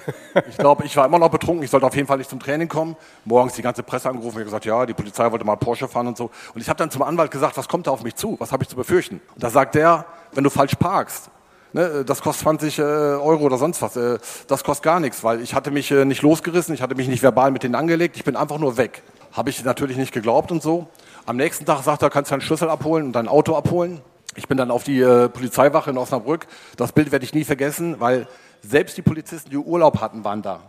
[0.49, 2.67] Ich glaube, ich war immer noch betrunken, ich sollte auf jeden Fall nicht zum Training
[2.67, 2.95] kommen.
[3.23, 6.17] Morgens die ganze Presse angerufen und gesagt, ja, die Polizei wollte mal Porsche fahren und
[6.17, 6.31] so.
[6.55, 8.35] Und ich habe dann zum Anwalt gesagt, was kommt da auf mich zu?
[8.39, 9.21] Was habe ich zu befürchten?
[9.35, 11.29] Und da sagt der, wenn du falsch parkst,
[11.73, 15.41] ne, das kostet 20 äh, Euro oder sonst was, äh, das kostet gar nichts, weil
[15.41, 18.23] ich hatte mich äh, nicht losgerissen, ich hatte mich nicht verbal mit denen angelegt, ich
[18.23, 19.03] bin einfach nur weg.
[19.33, 20.87] Habe ich natürlich nicht geglaubt und so.
[21.25, 24.01] Am nächsten Tag sagt er, kannst du deinen Schlüssel abholen und dein Auto abholen.
[24.35, 26.47] Ich bin dann auf die äh, Polizeiwache in Osnabrück.
[26.77, 28.27] Das Bild werde ich nie vergessen, weil
[28.65, 30.61] selbst die Polizisten, die Urlaub hatten, waren da.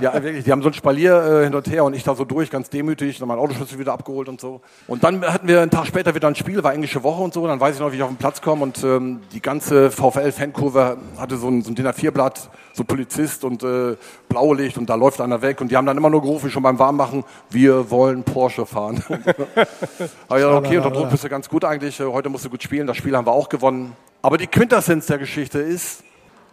[0.00, 2.24] Ja, wirklich, die haben so ein Spalier äh, hin und her und ich da so
[2.24, 4.60] durch, ganz demütig, dann mein Autoschlüssel wieder abgeholt und so.
[4.86, 7.46] Und dann hatten wir einen Tag später wieder ein Spiel, war englische Woche und so.
[7.46, 10.98] Dann weiß ich noch, wie ich auf den Platz komme und ähm, die ganze VfL-Fankurve
[11.18, 13.96] hatte so ein, so ein DIN A4-Blatt, so Polizist und äh,
[14.28, 16.78] Blaulicht und da läuft einer weg und die haben dann immer nur gerufen, schon beim
[16.78, 19.02] Warmmachen, wir wollen Porsche fahren.
[20.28, 22.00] Aber ja, okay, unter Druck bist du ganz gut eigentlich.
[22.00, 23.96] Äh, heute musst du gut spielen, das Spiel haben wir auch gewonnen.
[24.22, 26.04] Aber die Quintessenz der Geschichte ist,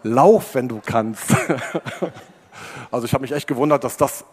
[0.04, 1.26] lauf, wenn du kannst.
[2.92, 4.26] also ich habe mich echt gewundert, dass das,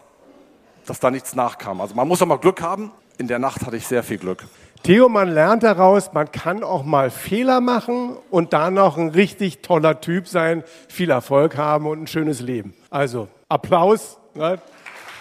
[0.85, 1.81] dass da nichts nachkam.
[1.81, 2.91] Also man muss auch mal Glück haben.
[3.17, 4.45] In der Nacht hatte ich sehr viel Glück.
[4.83, 9.61] Theo, man lernt daraus, man kann auch mal Fehler machen und da noch ein richtig
[9.61, 12.75] toller Typ sein, viel Erfolg haben und ein schönes Leben.
[12.89, 14.17] Also Applaus.
[14.35, 14.59] Ne?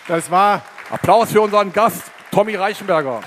[0.08, 0.62] Das war.
[0.90, 3.22] Applaus für unseren Gast, Tommy Reichenberger.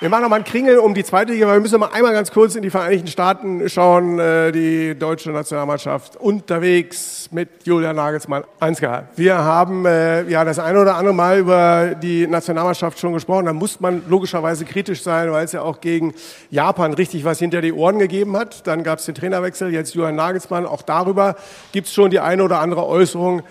[0.00, 2.12] Wir machen noch mal einen Kringel um die zweite Liga, weil wir müssen mal einmal
[2.12, 4.20] ganz kurz in die Vereinigten Staaten schauen.
[4.20, 8.44] Äh, die deutsche Nationalmannschaft unterwegs mit Julian Nagelsmann.
[8.60, 13.46] Ansgar, wir haben äh, ja das eine oder andere Mal über die Nationalmannschaft schon gesprochen.
[13.46, 16.14] Da muss man logischerweise kritisch sein, weil es ja auch gegen
[16.48, 18.68] Japan richtig was hinter die Ohren gegeben hat.
[18.68, 20.64] Dann gab es den Trainerwechsel, jetzt Julian Nagelsmann.
[20.64, 21.34] Auch darüber
[21.72, 23.42] gibt es schon die eine oder andere Äußerung.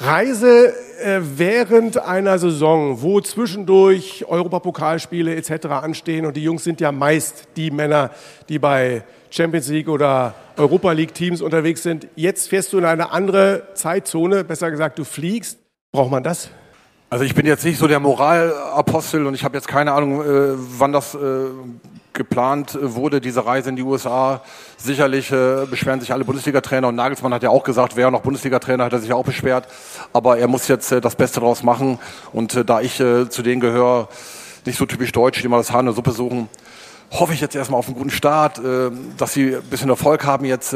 [0.00, 0.72] Reise
[1.02, 5.66] äh, während einer Saison, wo zwischendurch Europapokalspiele etc.
[5.66, 8.10] anstehen und die Jungs sind ja meist die Männer,
[8.48, 12.06] die bei Champions League oder Europa League Teams unterwegs sind.
[12.14, 15.58] Jetzt fährst du in eine andere Zeitzone, besser gesagt, du fliegst.
[15.90, 16.50] Braucht man das?
[17.10, 20.54] Also ich bin jetzt nicht so der Moralapostel und ich habe jetzt keine Ahnung, äh,
[20.78, 21.18] wann das äh,
[22.12, 24.42] geplant wurde, diese Reise in die USA.
[24.76, 28.84] Sicherlich äh, beschweren sich alle Bundesliga-Trainer und Nagelsmann hat ja auch gesagt, wäre noch Bundesliga-Trainer,
[28.84, 29.68] hat er sich auch beschwert.
[30.12, 31.98] Aber er muss jetzt äh, das Beste daraus machen.
[32.32, 34.08] Und äh, da ich äh, zu denen gehöre,
[34.64, 36.48] nicht so typisch deutsch, die mal das Haar in der Suppe suchen,
[37.10, 40.44] hoffe ich jetzt erstmal auf einen guten Start, äh, dass sie ein bisschen Erfolg haben
[40.44, 40.74] jetzt.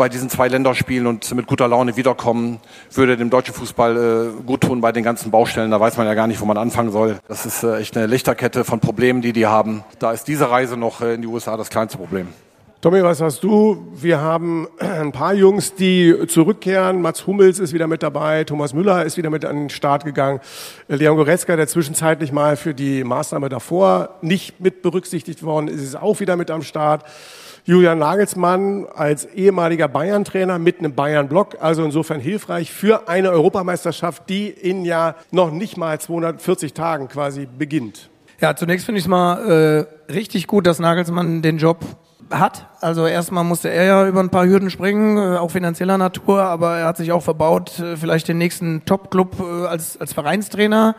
[0.00, 2.58] Äh, bei diesen zwei Länderspielen und mit guter Laune wiederkommen,
[2.92, 3.96] würde dem deutschen Fußball
[4.38, 5.70] äh, gut tun bei den ganzen Baustellen.
[5.70, 7.18] Da weiß man ja gar nicht, wo man anfangen soll.
[7.28, 9.84] Das ist äh, echt eine Lichterkette von Problemen, die die haben.
[9.98, 12.28] Da ist diese Reise noch äh, in die USA das kleinste Problem.
[12.80, 13.88] Tommy, was hast du?
[13.94, 17.02] Wir haben ein paar Jungs, die zurückkehren.
[17.02, 18.44] Mats Hummels ist wieder mit dabei.
[18.44, 20.40] Thomas Müller ist wieder mit an den Start gegangen.
[20.88, 25.94] Leon Goretzka, der zwischenzeitlich mal für die Maßnahme davor nicht mit berücksichtigt worden ist, ist
[25.94, 27.04] auch wieder mit am Start.
[27.64, 34.48] Julian Nagelsmann als ehemaliger Bayern-Trainer mit einem Bayern-Block, also insofern hilfreich für eine Europameisterschaft, die
[34.48, 38.08] in ja noch nicht mal 240 Tagen quasi beginnt.
[38.40, 41.84] Ja, zunächst finde ich es mal äh, richtig gut, dass Nagelsmann den Job
[42.30, 42.66] hat.
[42.80, 46.78] Also erstmal musste er ja über ein paar Hürden springen, äh, auch finanzieller Natur, aber
[46.78, 50.96] er hat sich auch verbaut, äh, vielleicht den nächsten Top-Club äh, als, als Vereinstrainer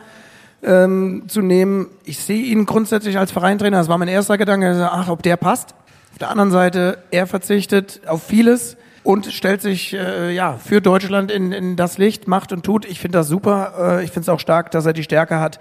[0.61, 1.87] ähm, zu nehmen.
[2.03, 5.73] Ich sehe ihn grundsätzlich als Vereintrainer, das war mein erster Gedanke, ach, ob der passt
[6.19, 11.51] der anderen Seite, er verzichtet auf vieles und stellt sich äh, ja für Deutschland in,
[11.51, 12.85] in das Licht, macht und tut.
[12.85, 13.99] Ich finde das super.
[13.99, 15.59] Äh, ich finde es auch stark, dass er die Stärke hat,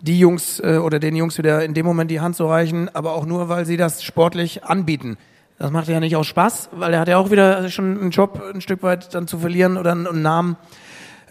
[0.00, 3.12] die Jungs äh, oder den Jungs wieder in dem Moment die Hand zu reichen, aber
[3.12, 5.18] auch nur, weil sie das sportlich anbieten.
[5.58, 8.42] Das macht ja nicht aus Spaß, weil er hat ja auch wieder schon einen Job
[8.52, 10.56] ein Stück weit dann zu verlieren oder einen, einen Namen.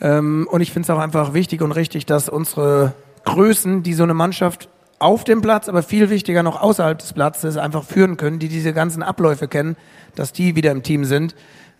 [0.01, 2.93] Ähm, und ich finde es auch einfach wichtig und richtig, dass unsere
[3.25, 7.57] Größen, die so eine Mannschaft auf dem Platz, aber viel wichtiger noch außerhalb des Platzes
[7.57, 9.77] einfach führen können, die diese ganzen Abläufe kennen,
[10.15, 11.35] dass die wieder im Team sind,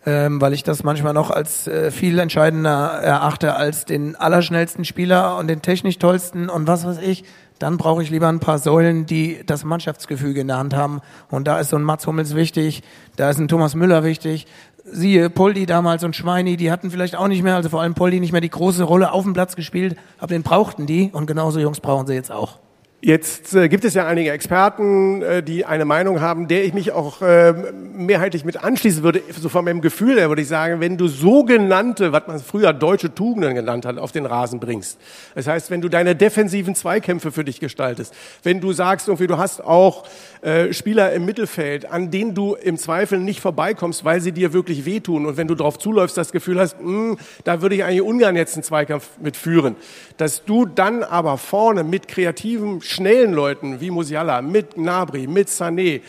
[0.06, 5.38] ähm, weil ich das manchmal noch als äh, viel entscheidender erachte als den allerschnellsten Spieler
[5.38, 7.26] und den technisch tollsten und was weiß ich.
[7.60, 11.02] Dann brauche ich lieber ein paar Säulen, die das Mannschaftsgefüge in der Hand haben.
[11.30, 12.84] Und da ist so ein Mats Hummels wichtig,
[13.18, 14.48] da ist ein Thomas Müller wichtig.
[14.86, 18.22] Siehe, Poldi damals und Schweini, die hatten vielleicht auch nicht mehr, also vor allem Poldi
[18.22, 21.60] nicht mehr die große Rolle auf dem Platz gespielt, aber den brauchten die und genauso
[21.60, 22.60] Jungs brauchen sie jetzt auch.
[23.02, 26.92] Jetzt äh, gibt es ja einige Experten, äh, die eine Meinung haben, der ich mich
[26.92, 29.22] auch äh, mehrheitlich mit anschließen würde.
[29.40, 33.16] So von meinem Gefühl her würde ich sagen, wenn du sogenannte, was man früher deutsche
[33.16, 35.00] Tugenden genannt hat, auf den Rasen bringst.
[35.34, 39.38] Das heißt, wenn du deine defensiven Zweikämpfe für dich gestaltest, wenn du sagst, irgendwie, du
[39.38, 40.04] hast auch
[40.42, 44.86] äh, Spieler im Mittelfeld, an denen du im Zweifel nicht vorbeikommst, weil sie dir wirklich
[44.86, 48.02] wehtun und wenn du darauf zuläufst, das Gefühl hast, mh, hm, da würde ich eigentlich
[48.02, 49.76] ungern jetzt einen Zweikampf mitführen,
[50.18, 56.02] dass du dann aber vorne mit kreativen schnellen Leuten wie Musiala, mit Gnabry, mit Sané,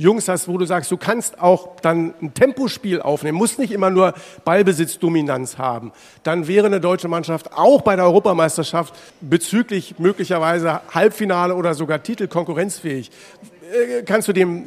[0.00, 3.90] Jungs hast, wo du sagst, du kannst auch dann ein Tempospiel aufnehmen, musst nicht immer
[3.90, 4.14] nur
[4.44, 5.90] Ballbesitzdominanz haben.
[6.22, 12.28] Dann wäre eine deutsche Mannschaft auch bei der Europameisterschaft bezüglich möglicherweise Halbfinale oder sogar Titel
[12.28, 13.10] konkurrenzfähig.
[13.72, 14.64] Äh, kannst du, dem,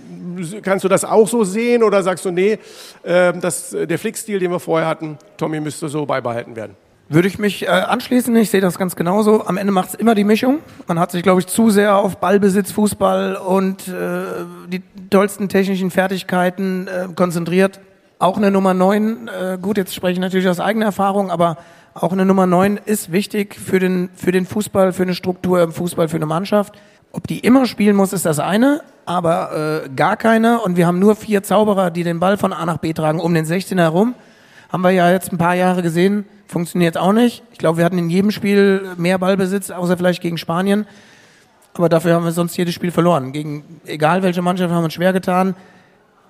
[0.62, 2.60] kannst du das auch so sehen oder sagst du, nee,
[3.04, 6.76] äh, das, der Flickstil, den wir vorher hatten, Tommy müsste so beibehalten werden?
[7.10, 9.45] Würde ich mich äh, anschließen, ich sehe das ganz genauso.
[9.45, 10.60] Am Ende macht es immer die Mischung.
[10.88, 13.91] Man hat sich, glaube ich, zu sehr auf Ballbesitz, Fußball und äh,
[14.68, 17.82] die tollsten technischen Fertigkeiten äh, konzentriert.
[18.18, 21.58] Auch eine Nummer 9, äh, gut, jetzt spreche ich natürlich aus eigener Erfahrung, aber
[21.93, 25.74] auch eine Nummer 9 ist wichtig für den, für den Fußball, für eine Struktur im
[25.74, 26.76] Fußball, für eine Mannschaft.
[27.12, 30.62] Ob die immer spielen muss, ist das eine, aber äh, gar keine.
[30.62, 33.34] Und wir haben nur vier Zauberer, die den Ball von A nach B tragen, um
[33.34, 34.16] den 16er herum.
[34.72, 37.43] Haben wir ja jetzt ein paar Jahre gesehen Funktioniert auch nicht.
[37.53, 40.86] Ich glaube, wir hatten in jedem Spiel mehr Ballbesitz, außer vielleicht gegen Spanien.
[41.74, 43.32] Aber dafür haben wir sonst jedes Spiel verloren.
[43.32, 45.55] Gegen egal welche Mannschaft haben wir uns schwer getan.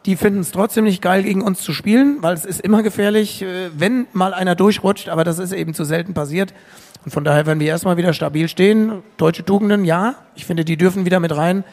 [0.06, 3.42] Die finden es trotzdem nicht geil, gegen uns zu spielen, weil es ist immer gefährlich,
[3.42, 6.54] äh, wenn mal einer durchrutscht, aber das ist eben zu selten passiert.
[7.04, 9.02] Und von daher werden wir erstmal wieder stabil stehen.
[9.18, 10.16] Deutsche Tugenden, ja.
[10.36, 11.64] Ich finde, die dürfen wieder mit rein.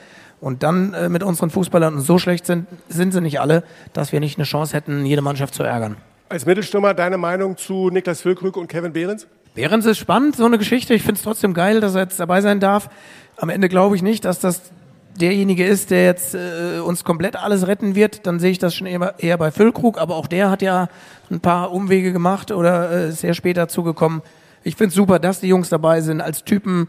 [0.40, 4.12] Und dann äh, mit unseren Fußballern, und so schlecht sind, sind sie nicht alle, dass
[4.12, 5.96] wir nicht eine Chance hätten, jede Mannschaft zu ärgern.
[6.28, 9.26] Als Mittelstürmer deine Meinung zu Niklas Füllkrug und Kevin Behrens?
[9.54, 10.94] Behrens ist spannend, so eine Geschichte.
[10.94, 12.88] Ich finde es trotzdem geil, dass er jetzt dabei sein darf.
[13.36, 14.70] Am Ende glaube ich nicht, dass das
[15.18, 18.26] derjenige ist, der jetzt äh, uns komplett alles retten wird.
[18.26, 19.98] Dann sehe ich das schon eher, eher bei Füllkrug.
[19.98, 20.88] Aber auch der hat ja
[21.30, 24.22] ein paar Umwege gemacht oder äh, sehr spät dazugekommen.
[24.68, 26.88] Ich finde es super, dass die Jungs dabei sind, als Typen,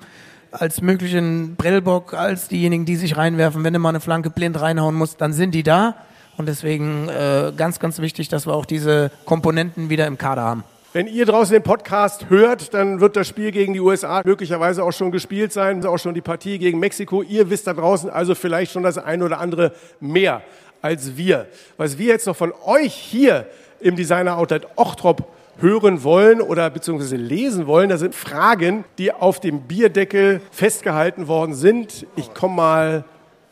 [0.52, 3.64] als möglichen Brellbock, als diejenigen, die sich reinwerfen.
[3.64, 5.96] Wenn du mal eine Flanke blind reinhauen musst, dann sind die da.
[6.36, 10.66] Und deswegen äh, ganz, ganz wichtig, dass wir auch diese Komponenten wieder im Kader haben.
[10.92, 14.92] Wenn ihr draußen den Podcast hört, dann wird das Spiel gegen die USA möglicherweise auch
[14.92, 17.22] schon gespielt sein, auch schon die Partie gegen Mexiko.
[17.22, 19.72] Ihr wisst da draußen also vielleicht schon das eine oder andere
[20.02, 20.42] mehr
[20.82, 21.48] als wir.
[21.78, 23.48] Was wir jetzt noch von euch hier
[23.80, 29.40] im Designer Outlet Ochtrop hören wollen oder beziehungsweise lesen wollen, das sind Fragen, die auf
[29.40, 32.06] dem Bierdeckel festgehalten worden sind.
[32.16, 33.06] Ich komme mal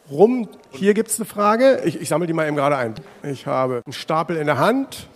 [0.10, 0.48] rum.
[0.72, 1.82] Hier gibt es eine Frage.
[1.86, 2.96] Ich, ich sammle die mal eben gerade ein.
[3.24, 5.08] Ich habe einen Stapel in der Hand.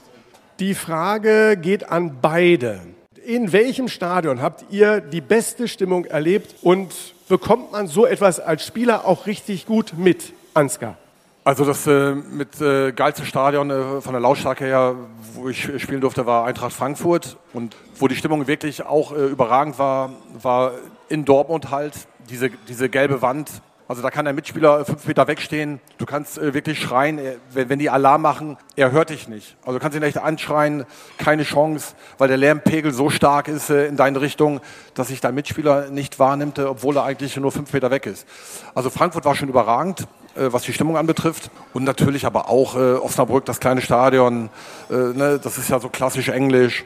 [0.59, 2.81] Die Frage geht an beide.
[3.25, 6.93] In welchem Stadion habt ihr die beste Stimmung erlebt und
[7.29, 10.97] bekommt man so etwas als Spieler auch richtig gut mit, Ansgar?
[11.43, 14.93] Also das äh, mit äh, geilste Stadion äh, von der Lautstärke her,
[15.33, 19.79] wo ich spielen durfte, war Eintracht Frankfurt und wo die Stimmung wirklich auch äh, überragend
[19.79, 20.73] war, war
[21.09, 21.93] in Dortmund halt
[22.29, 23.49] diese, diese gelbe Wand
[23.91, 25.81] also da kann der Mitspieler fünf Meter wegstehen.
[25.97, 27.19] Du kannst äh, wirklich schreien,
[27.51, 29.57] wenn, wenn die Alarm machen, er hört dich nicht.
[29.63, 30.85] Also du kannst ihn echt anschreien,
[31.17, 34.61] keine Chance, weil der Lärmpegel so stark ist äh, in deine Richtung,
[34.93, 38.25] dass sich dein Mitspieler nicht wahrnimmt, äh, obwohl er eigentlich nur fünf Meter weg ist.
[38.73, 40.05] Also Frankfurt war schon überragend äh,
[40.35, 41.51] was die Stimmung anbetrifft.
[41.73, 44.49] Und natürlich aber auch äh, Osnabrück, das kleine Stadion.
[44.89, 46.83] Äh, ne, das ist ja so klassisch englisch.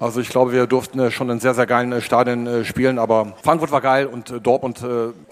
[0.00, 2.98] Also ich glaube, wir durften schon in sehr, sehr geilen Stadien spielen.
[2.98, 4.80] Aber Frankfurt war geil und Dortmund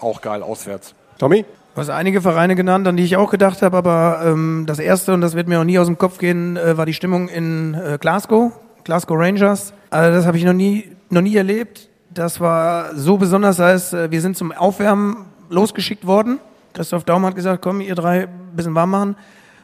[0.01, 0.93] auch geil auswärts.
[1.17, 1.45] Tommy?
[1.77, 5.13] Du hast einige Vereine genannt, an die ich auch gedacht habe, aber ähm, das erste,
[5.13, 7.75] und das wird mir auch nie aus dem Kopf gehen, äh, war die Stimmung in
[7.75, 8.51] äh, Glasgow,
[8.83, 9.73] Glasgow Rangers.
[9.91, 11.87] Also das habe ich noch nie, noch nie erlebt.
[12.09, 16.39] Das war so besonders, als äh, wir sind zum Aufwärmen losgeschickt worden.
[16.77, 19.15] Christoph Daum hat gesagt, komm, ihr drei, bisschen warm machen.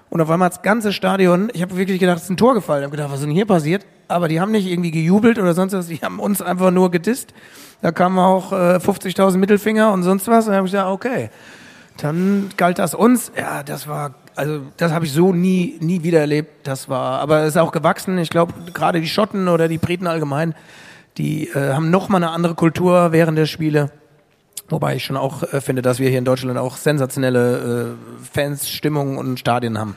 [0.09, 2.82] Und auf einmal das ganze Stadion, ich habe wirklich gedacht, es ist ein Tor gefallen.
[2.82, 3.86] Ich habe gedacht, was ist denn hier passiert?
[4.07, 7.36] Aber die haben nicht irgendwie gejubelt oder sonst was, die haben uns einfach nur gedisst.
[7.84, 10.45] Da kamen auch äh, 50.000 Mittelfinger und sonst was.
[10.45, 11.30] Und dann habe ich gesagt, okay,
[11.97, 13.32] dann galt das uns.
[13.38, 16.68] Ja, das war, also das habe ich so nie, nie wieder erlebt.
[16.68, 18.18] Das war, aber es ist auch gewachsen.
[18.18, 20.55] Ich glaube, gerade die Schotten oder die Briten allgemein,
[21.18, 23.91] die äh, haben noch mal eine andere Kultur während der Spiele.
[24.70, 28.70] Wobei ich schon auch äh, finde, dass wir hier in Deutschland auch sensationelle äh, Fans,
[28.70, 29.95] Stimmungen und Stadien haben.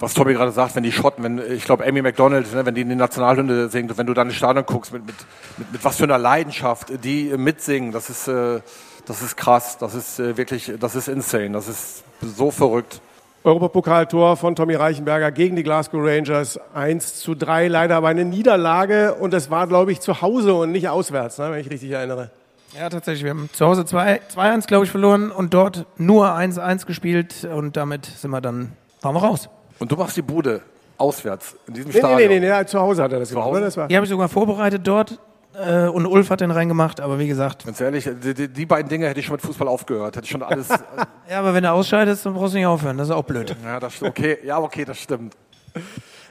[0.00, 2.82] Was Tommy gerade sagt, wenn die Schotten, wenn ich glaube Amy McDonald, ne, wenn die
[2.82, 5.16] in die Nationalhymne singt, wenn du dann ins Stadion guckst, mit, mit,
[5.56, 8.60] mit, mit was für einer Leidenschaft die mitsingen, das ist, äh,
[9.06, 13.00] das ist krass, das ist äh, wirklich, das ist insane, das ist so verrückt.
[13.44, 16.60] Europapokaltor von Tommy Reichenberger gegen die Glasgow Rangers.
[16.74, 19.14] 1 zu 3, leider aber eine Niederlage.
[19.14, 22.30] Und das war, glaube ich, zu Hause und nicht auswärts, ne, wenn ich richtig erinnere.
[22.76, 23.24] Ja, tatsächlich.
[23.24, 28.04] Wir haben zu Hause 2-1, glaube ich, verloren und dort nur 1-1 gespielt und damit
[28.06, 29.48] sind wir dann, waren wir raus.
[29.78, 30.60] Und du machst die Bude
[30.98, 32.18] auswärts in diesem Nee, Stadion.
[32.18, 33.52] nee, nee, nee, nee, zu Hause hat er das gemacht.
[33.52, 33.60] Ne?
[33.60, 35.18] Das war Die habe ich sogar vorbereitet dort
[35.54, 38.88] äh, und Ulf hat den reingemacht, aber wie gesagt, Ganz ehrlich, die, die, die beiden
[38.88, 40.16] Dinge hätte ich schon mit Fußball aufgehört.
[40.16, 40.68] Hätte ich schon alles.
[41.30, 42.98] ja, aber wenn du ausscheidest, dann brauchst du nicht aufhören.
[42.98, 43.54] Das ist auch blöd.
[43.64, 44.10] ja, das stimmt.
[44.10, 45.34] Okay, ja, okay, das stimmt.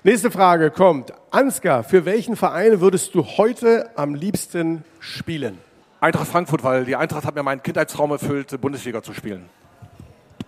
[0.03, 1.11] Nächste Frage kommt.
[1.31, 5.57] Ansgar, für welchen Verein würdest du heute am liebsten spielen?
[5.99, 9.45] Eintracht Frankfurt, weil die Eintracht hat mir meinen Kindheitstraum erfüllt, Bundesliga zu spielen.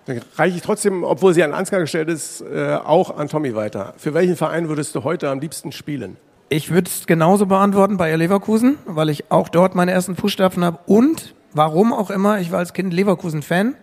[0.06, 3.94] Dann reiche ich trotzdem, obwohl sie an Ansgar gestellt ist, äh, auch an Tommy weiter.
[3.98, 6.18] Für welchen Verein würdest du heute am liebsten spielen?
[6.50, 10.80] Ich würde es genauso beantworten bei Leverkusen, weil ich auch dort meine ersten Fußstapfen habe
[10.88, 13.76] und warum auch immer, ich war als Kind Leverkusen-Fan.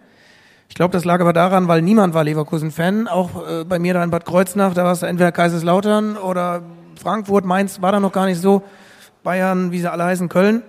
[0.68, 3.06] Ich glaube, das lag aber daran, weil niemand war Leverkusen-Fan.
[3.06, 6.62] Auch äh, bei mir da in Bad Kreuznach, da war es entweder Kaiserslautern oder
[7.00, 8.62] Frankfurt, Mainz war da noch gar nicht so.
[9.22, 10.62] Bayern, wie sie alle heißen, Köln.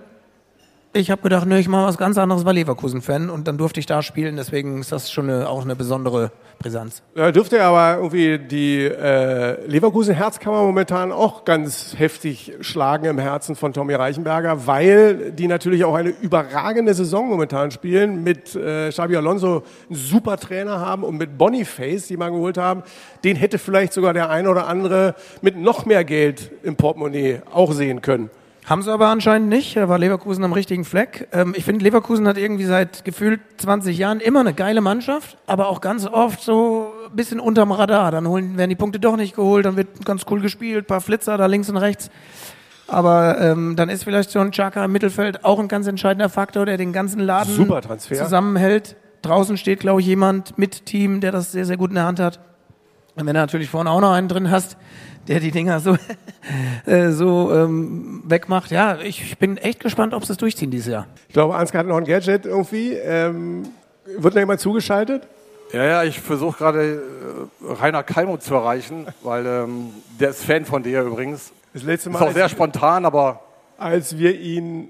[0.94, 3.84] Ich habe gedacht, nö, ich mache was ganz anderes, war Leverkusen-Fan und dann durfte ich
[3.84, 4.36] da spielen.
[4.36, 7.02] Deswegen ist das schon eine, auch eine besondere Brisanz.
[7.14, 13.74] Da dürfte aber irgendwie die äh, Leverkusen-Herzkammer momentan auch ganz heftig schlagen im Herzen von
[13.74, 19.64] Tommy Reichenberger, weil die natürlich auch eine überragende Saison momentan spielen, mit äh, Xabi Alonso
[19.88, 22.82] einen super Trainer haben und mit Boniface, die man geholt haben,
[23.24, 27.72] den hätte vielleicht sogar der eine oder andere mit noch mehr Geld im Portemonnaie auch
[27.72, 28.30] sehen können.
[28.68, 29.76] Haben sie aber anscheinend nicht.
[29.76, 31.28] Da war Leverkusen am richtigen Fleck.
[31.32, 35.68] Ähm, ich finde, Leverkusen hat irgendwie seit gefühlt 20 Jahren immer eine geile Mannschaft, aber
[35.68, 38.10] auch ganz oft so ein bisschen unterm Radar.
[38.10, 41.38] Dann holen, werden die Punkte doch nicht geholt, dann wird ganz cool gespielt, paar Flitzer
[41.38, 42.10] da links und rechts.
[42.88, 46.66] Aber ähm, dann ist vielleicht so ein Chaka im Mittelfeld auch ein ganz entscheidender Faktor,
[46.66, 48.16] der den ganzen Laden Super Transfer.
[48.16, 48.96] zusammenhält.
[49.22, 52.20] Draußen steht, glaube ich, jemand mit Team, der das sehr, sehr gut in der Hand
[52.20, 52.38] hat.
[53.14, 54.76] Und wenn du natürlich vorne auch noch einen drin hast,
[55.28, 55.96] der die Dinger so,
[56.86, 60.90] äh, so ähm, wegmacht, ja, ich, ich bin echt gespannt, ob sie es durchziehen dieses
[60.92, 61.06] Jahr.
[61.28, 62.92] Ich glaube, Ansgar hat noch ein Gadget irgendwie.
[62.92, 63.68] Ähm,
[64.04, 65.28] wird noch jemand zugeschaltet?
[65.72, 67.02] Ja, ja, ich versuche gerade
[67.62, 71.52] äh, Rainer Kalmuth zu erreichen, weil ähm, der ist Fan von dir übrigens.
[71.74, 73.40] Das letzte Ist Mal, auch sehr spontan, aber,
[73.76, 74.88] als wir ihn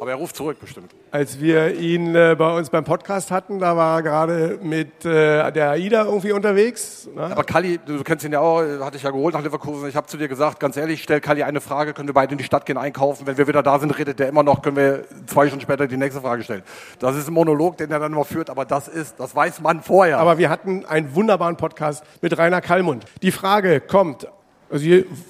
[0.00, 0.94] aber er ruft zurück bestimmt.
[1.10, 5.50] Als wir ihn äh, bei uns beim Podcast hatten, da war er gerade mit äh,
[5.52, 7.08] der AIDA irgendwie unterwegs.
[7.14, 7.22] Ne?
[7.22, 9.88] Aber Kalli, du kennst ihn ja auch, hatte ich ja geholt nach Leverkusen.
[9.88, 12.38] Ich habe zu dir gesagt, ganz ehrlich, stell Kalli eine Frage, können wir beide in
[12.38, 13.26] die Stadt gehen einkaufen.
[13.26, 15.96] Wenn wir wieder da sind, redet der immer noch, können wir zwei Stunden später die
[15.96, 16.62] nächste Frage stellen.
[16.98, 19.82] Das ist ein Monolog, den er dann immer führt, aber das ist, das weiß man
[19.82, 20.18] vorher.
[20.18, 23.04] Aber wir hatten einen wunderbaren Podcast mit Rainer Kallmund.
[23.22, 24.26] Die Frage kommt,
[24.70, 24.86] also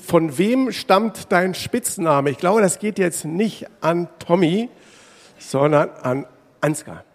[0.07, 2.31] von wem stammt dein Spitzname?
[2.31, 4.69] Ich glaube, das geht jetzt nicht an Tommy,
[5.39, 6.27] sondern an
[6.61, 7.06] Ansgar.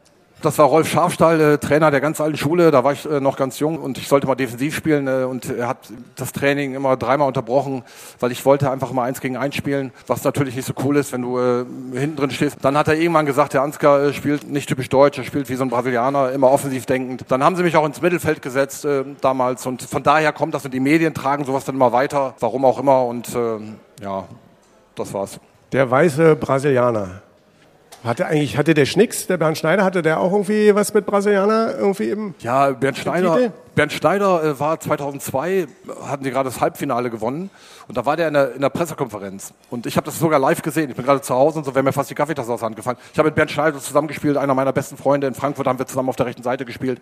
[0.41, 2.71] Das war Rolf Schafstall, äh, Trainer der ganz alten Schule.
[2.71, 5.07] Da war ich äh, noch ganz jung und ich sollte mal defensiv spielen.
[5.07, 5.77] Äh, und er hat
[6.15, 7.83] das Training immer dreimal unterbrochen,
[8.19, 11.13] weil ich wollte einfach mal eins gegen eins spielen, was natürlich nicht so cool ist,
[11.13, 11.63] wenn du äh,
[11.93, 12.57] hinten drin stehst.
[12.59, 15.55] Dann hat er irgendwann gesagt, der Ansgar äh, spielt nicht typisch deutsch, er spielt wie
[15.55, 17.25] so ein Brasilianer, immer offensiv denkend.
[17.27, 20.65] Dann haben sie mich auch ins Mittelfeld gesetzt äh, damals und von daher kommt das
[20.65, 23.05] und die Medien tragen sowas dann immer weiter, warum auch immer.
[23.05, 23.29] Und
[24.01, 24.25] ja,
[24.95, 25.39] das war's.
[25.71, 27.21] Der weiße Brasilianer.
[28.03, 31.75] Hatte eigentlich, hatte der Schnicks, der Bernd Schneider, hatte der auch irgendwie was mit Brasilianer
[31.77, 32.97] irgendwie im Ja, Bernd?
[32.97, 35.67] Schneider, Bernd Schneider äh, war 2002,
[36.07, 37.51] hatten die gerade das Halbfinale gewonnen
[37.87, 40.63] und da war der in der, in der Pressekonferenz und ich habe das sogar live
[40.63, 40.89] gesehen.
[40.89, 42.75] Ich bin gerade zu Hause und so wäre mir fast die Kaffeetasse aus der Hand
[42.75, 42.97] gefallen.
[43.13, 46.09] Ich habe mit Bernd Schneider zusammengespielt, einer meiner besten Freunde in Frankfurt haben wir zusammen
[46.09, 46.99] auf der rechten Seite gespielt.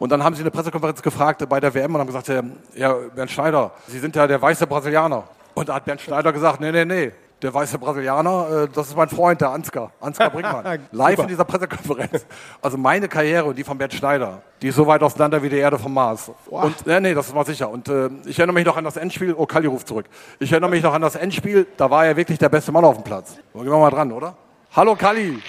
[0.00, 2.26] Und dann haben sie in der Pressekonferenz gefragt äh, bei der WM und haben gesagt,
[2.26, 2.42] ja,
[2.74, 5.22] ja Bernd Schneider, Sie sind ja der weiße Brasilianer.
[5.54, 7.12] Und da hat Bernd Schneider gesagt, nee, nee, nee.
[7.42, 10.86] Der weiße Brasilianer, äh, das ist mein Freund, der Ansgar, Ansgar Brinkmann.
[10.92, 12.24] Live in dieser Pressekonferenz.
[12.60, 15.56] Also meine Karriere und die von Bernd Schneider, die ist so weit auseinander wie die
[15.56, 16.30] Erde vom Mars.
[16.46, 17.68] Und nee, nee, das ist mal sicher.
[17.68, 19.34] Und äh, ich erinnere mich noch an das Endspiel.
[19.36, 20.06] Oh, Kali ruft zurück.
[20.38, 21.66] Ich erinnere mich noch an das Endspiel.
[21.76, 23.36] Da war er wirklich der beste Mann auf dem Platz.
[23.52, 24.36] Gehen wir mal dran, oder?
[24.76, 25.42] Hallo Kali.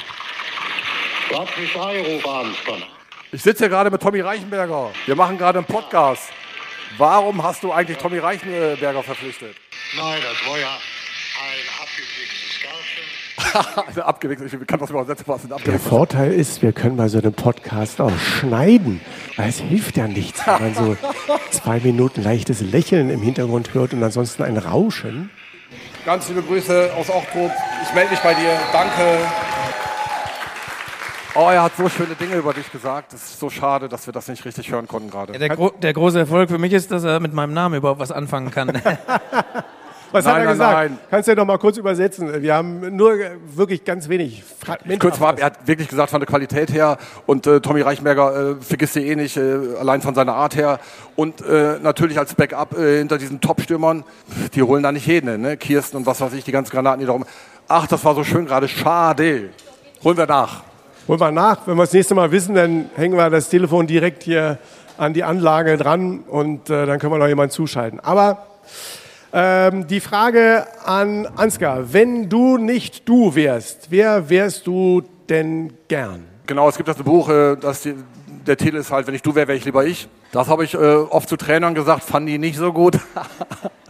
[1.29, 2.77] Hast mich Ansgar.
[3.31, 4.89] Ich sitze hier gerade mit Tommy Reichenberger.
[5.05, 6.23] Wir machen gerade einen Podcast.
[6.97, 9.55] Warum hast du eigentlich Tommy Reichenberger verpflichtet?
[9.95, 10.69] Nein, das war ja.
[13.87, 14.53] Also abgewichselt.
[14.53, 15.79] Ich kann das übersetzen, was ein Der.
[15.79, 19.01] Vorteil ist, wir können bei so einem Podcast auch schneiden.
[19.35, 20.97] Weil es hilft ja nichts, wenn man so
[21.51, 25.29] zwei Minuten leichtes Lächeln im Hintergrund hört und ansonsten ein Rauschen.
[26.05, 27.51] Ganz liebe Grüße aus Ochtrup.
[27.83, 28.57] Ich melde mich bei dir.
[28.71, 29.19] Danke.
[31.35, 33.13] Oh, er hat so schöne Dinge über dich gesagt.
[33.13, 35.33] Es ist so schade, dass wir das nicht richtig hören konnten gerade.
[35.33, 37.99] Ja, der, gro der große Erfolg für mich ist, dass er mit meinem Namen überhaupt
[37.99, 38.69] was anfangen kann.
[40.13, 40.73] Was Nein, hat er nein, gesagt?
[40.73, 40.99] nein.
[41.09, 42.43] Kannst du ja noch mal kurz übersetzen?
[42.43, 43.15] Wir haben nur
[43.55, 44.99] wirklich ganz wenig Fragmente.
[44.99, 48.55] Kurz vorab, er hat wirklich gesagt, von der Qualität her und äh, Tommy Reichenberger äh,
[48.61, 50.79] vergisst sie eh nicht, äh, allein von seiner Art her.
[51.15, 54.03] Und äh, natürlich als Backup äh, hinter diesen Top-Stürmern,
[54.53, 55.57] die holen da nicht jeden, ne?
[55.57, 57.25] Kirsten und was weiß ich, die ganzen Granaten, die da rum.
[57.67, 59.49] Ach, das war so schön gerade, schade.
[60.03, 60.61] Holen wir nach.
[61.07, 61.65] Holen wir nach.
[61.65, 64.59] Wenn wir das nächste Mal wissen, dann hängen wir das Telefon direkt hier
[64.95, 67.99] an die Anlage dran und äh, dann können wir noch jemanden zuschalten.
[67.99, 68.45] Aber
[69.33, 76.25] ähm, die Frage an Ansgar, wenn du nicht du wärst, wer wärst du denn gern?
[76.45, 77.95] Genau, es gibt das Buch, äh, das die,
[78.45, 80.07] der Titel ist halt, wenn ich du wäre, wäre ich lieber ich.
[80.31, 82.99] Das habe ich äh, oft zu Trainern gesagt, fanden die nicht so gut.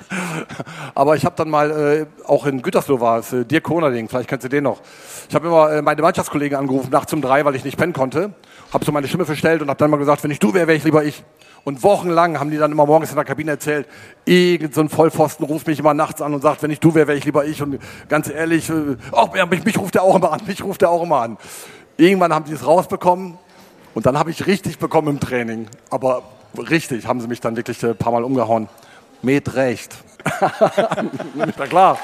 [0.95, 4.29] Aber ich habe dann mal äh, auch in Gütersloh war es, äh, Dirk Konerding, vielleicht
[4.29, 4.81] kennst du den noch.
[5.29, 8.33] Ich habe immer äh, meine Mannschaftskollegen angerufen, nachts um drei, weil ich nicht pennen konnte.
[8.71, 10.77] Habe so meine Stimme verstellt und habe dann mal gesagt, wenn ich du wäre, wäre
[10.77, 11.23] ich lieber ich.
[11.65, 13.87] Und wochenlang haben die dann immer morgens in der Kabine erzählt,
[14.25, 17.07] irgend so ein Vollpfosten ruft mich immer nachts an und sagt, wenn ich du wäre,
[17.07, 17.61] wäre ich lieber ich.
[17.61, 18.97] Und ganz ehrlich, äh,
[19.35, 21.37] ja, mich, mich ruft er auch immer an, mich ruft er auch immer an.
[21.95, 23.37] Irgendwann haben die es rausbekommen
[23.93, 25.67] und dann habe ich richtig bekommen im Training.
[25.89, 26.23] Aber
[26.57, 28.67] richtig haben sie mich dann wirklich ein paar Mal umgehauen.
[29.23, 29.95] Mit Recht.
[31.35, 31.97] ja klar.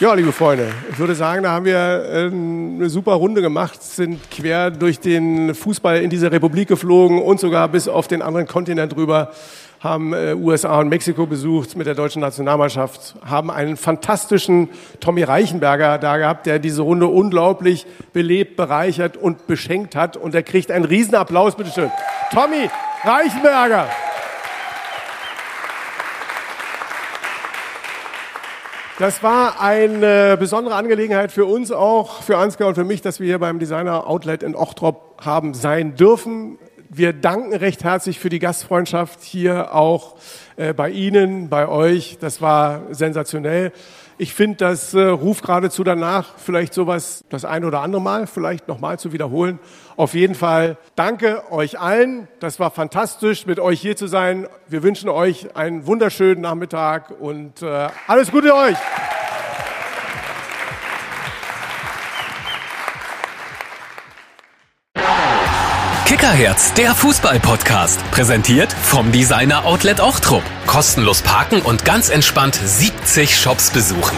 [0.00, 4.20] Ja, liebe Freunde, ich würde sagen, da haben wir äh, eine super Runde gemacht, sind
[4.30, 8.96] quer durch den Fußball in diese Republik geflogen und sogar bis auf den anderen Kontinent
[8.96, 9.30] rüber,
[9.78, 14.68] haben äh, USA und Mexiko besucht mit der deutschen Nationalmannschaft, haben einen fantastischen
[14.98, 20.42] Tommy Reichenberger da gehabt, der diese Runde unglaublich belebt, bereichert und beschenkt hat und er
[20.42, 21.92] kriegt einen Riesenapplaus, bitteschön.
[22.32, 22.68] Tommy
[23.04, 23.88] Reichenberger.
[28.98, 33.26] Das war eine besondere Angelegenheit für uns auch, für Ansgar und für mich, dass wir
[33.26, 36.58] hier beim Designer Outlet in Ochtrop haben sein dürfen.
[36.88, 40.16] Wir danken recht herzlich für die Gastfreundschaft hier auch
[40.56, 42.16] äh, bei Ihnen, bei euch.
[42.22, 43.70] Das war sensationell.
[44.16, 48.66] Ich finde, das äh, ruft geradezu danach, vielleicht sowas das ein oder andere Mal vielleicht
[48.66, 49.58] nochmal zu wiederholen.
[49.96, 52.28] Auf jeden Fall danke euch allen.
[52.38, 54.46] Das war fantastisch, mit euch hier zu sein.
[54.68, 58.76] Wir wünschen euch einen wunderschönen Nachmittag und äh, alles Gute euch.
[66.04, 68.00] Kickerherz, der Fußball-Podcast.
[68.10, 70.42] Präsentiert vom Designer Outlet Ochtrup.
[70.66, 74.16] Kostenlos parken und ganz entspannt 70 Shops besuchen.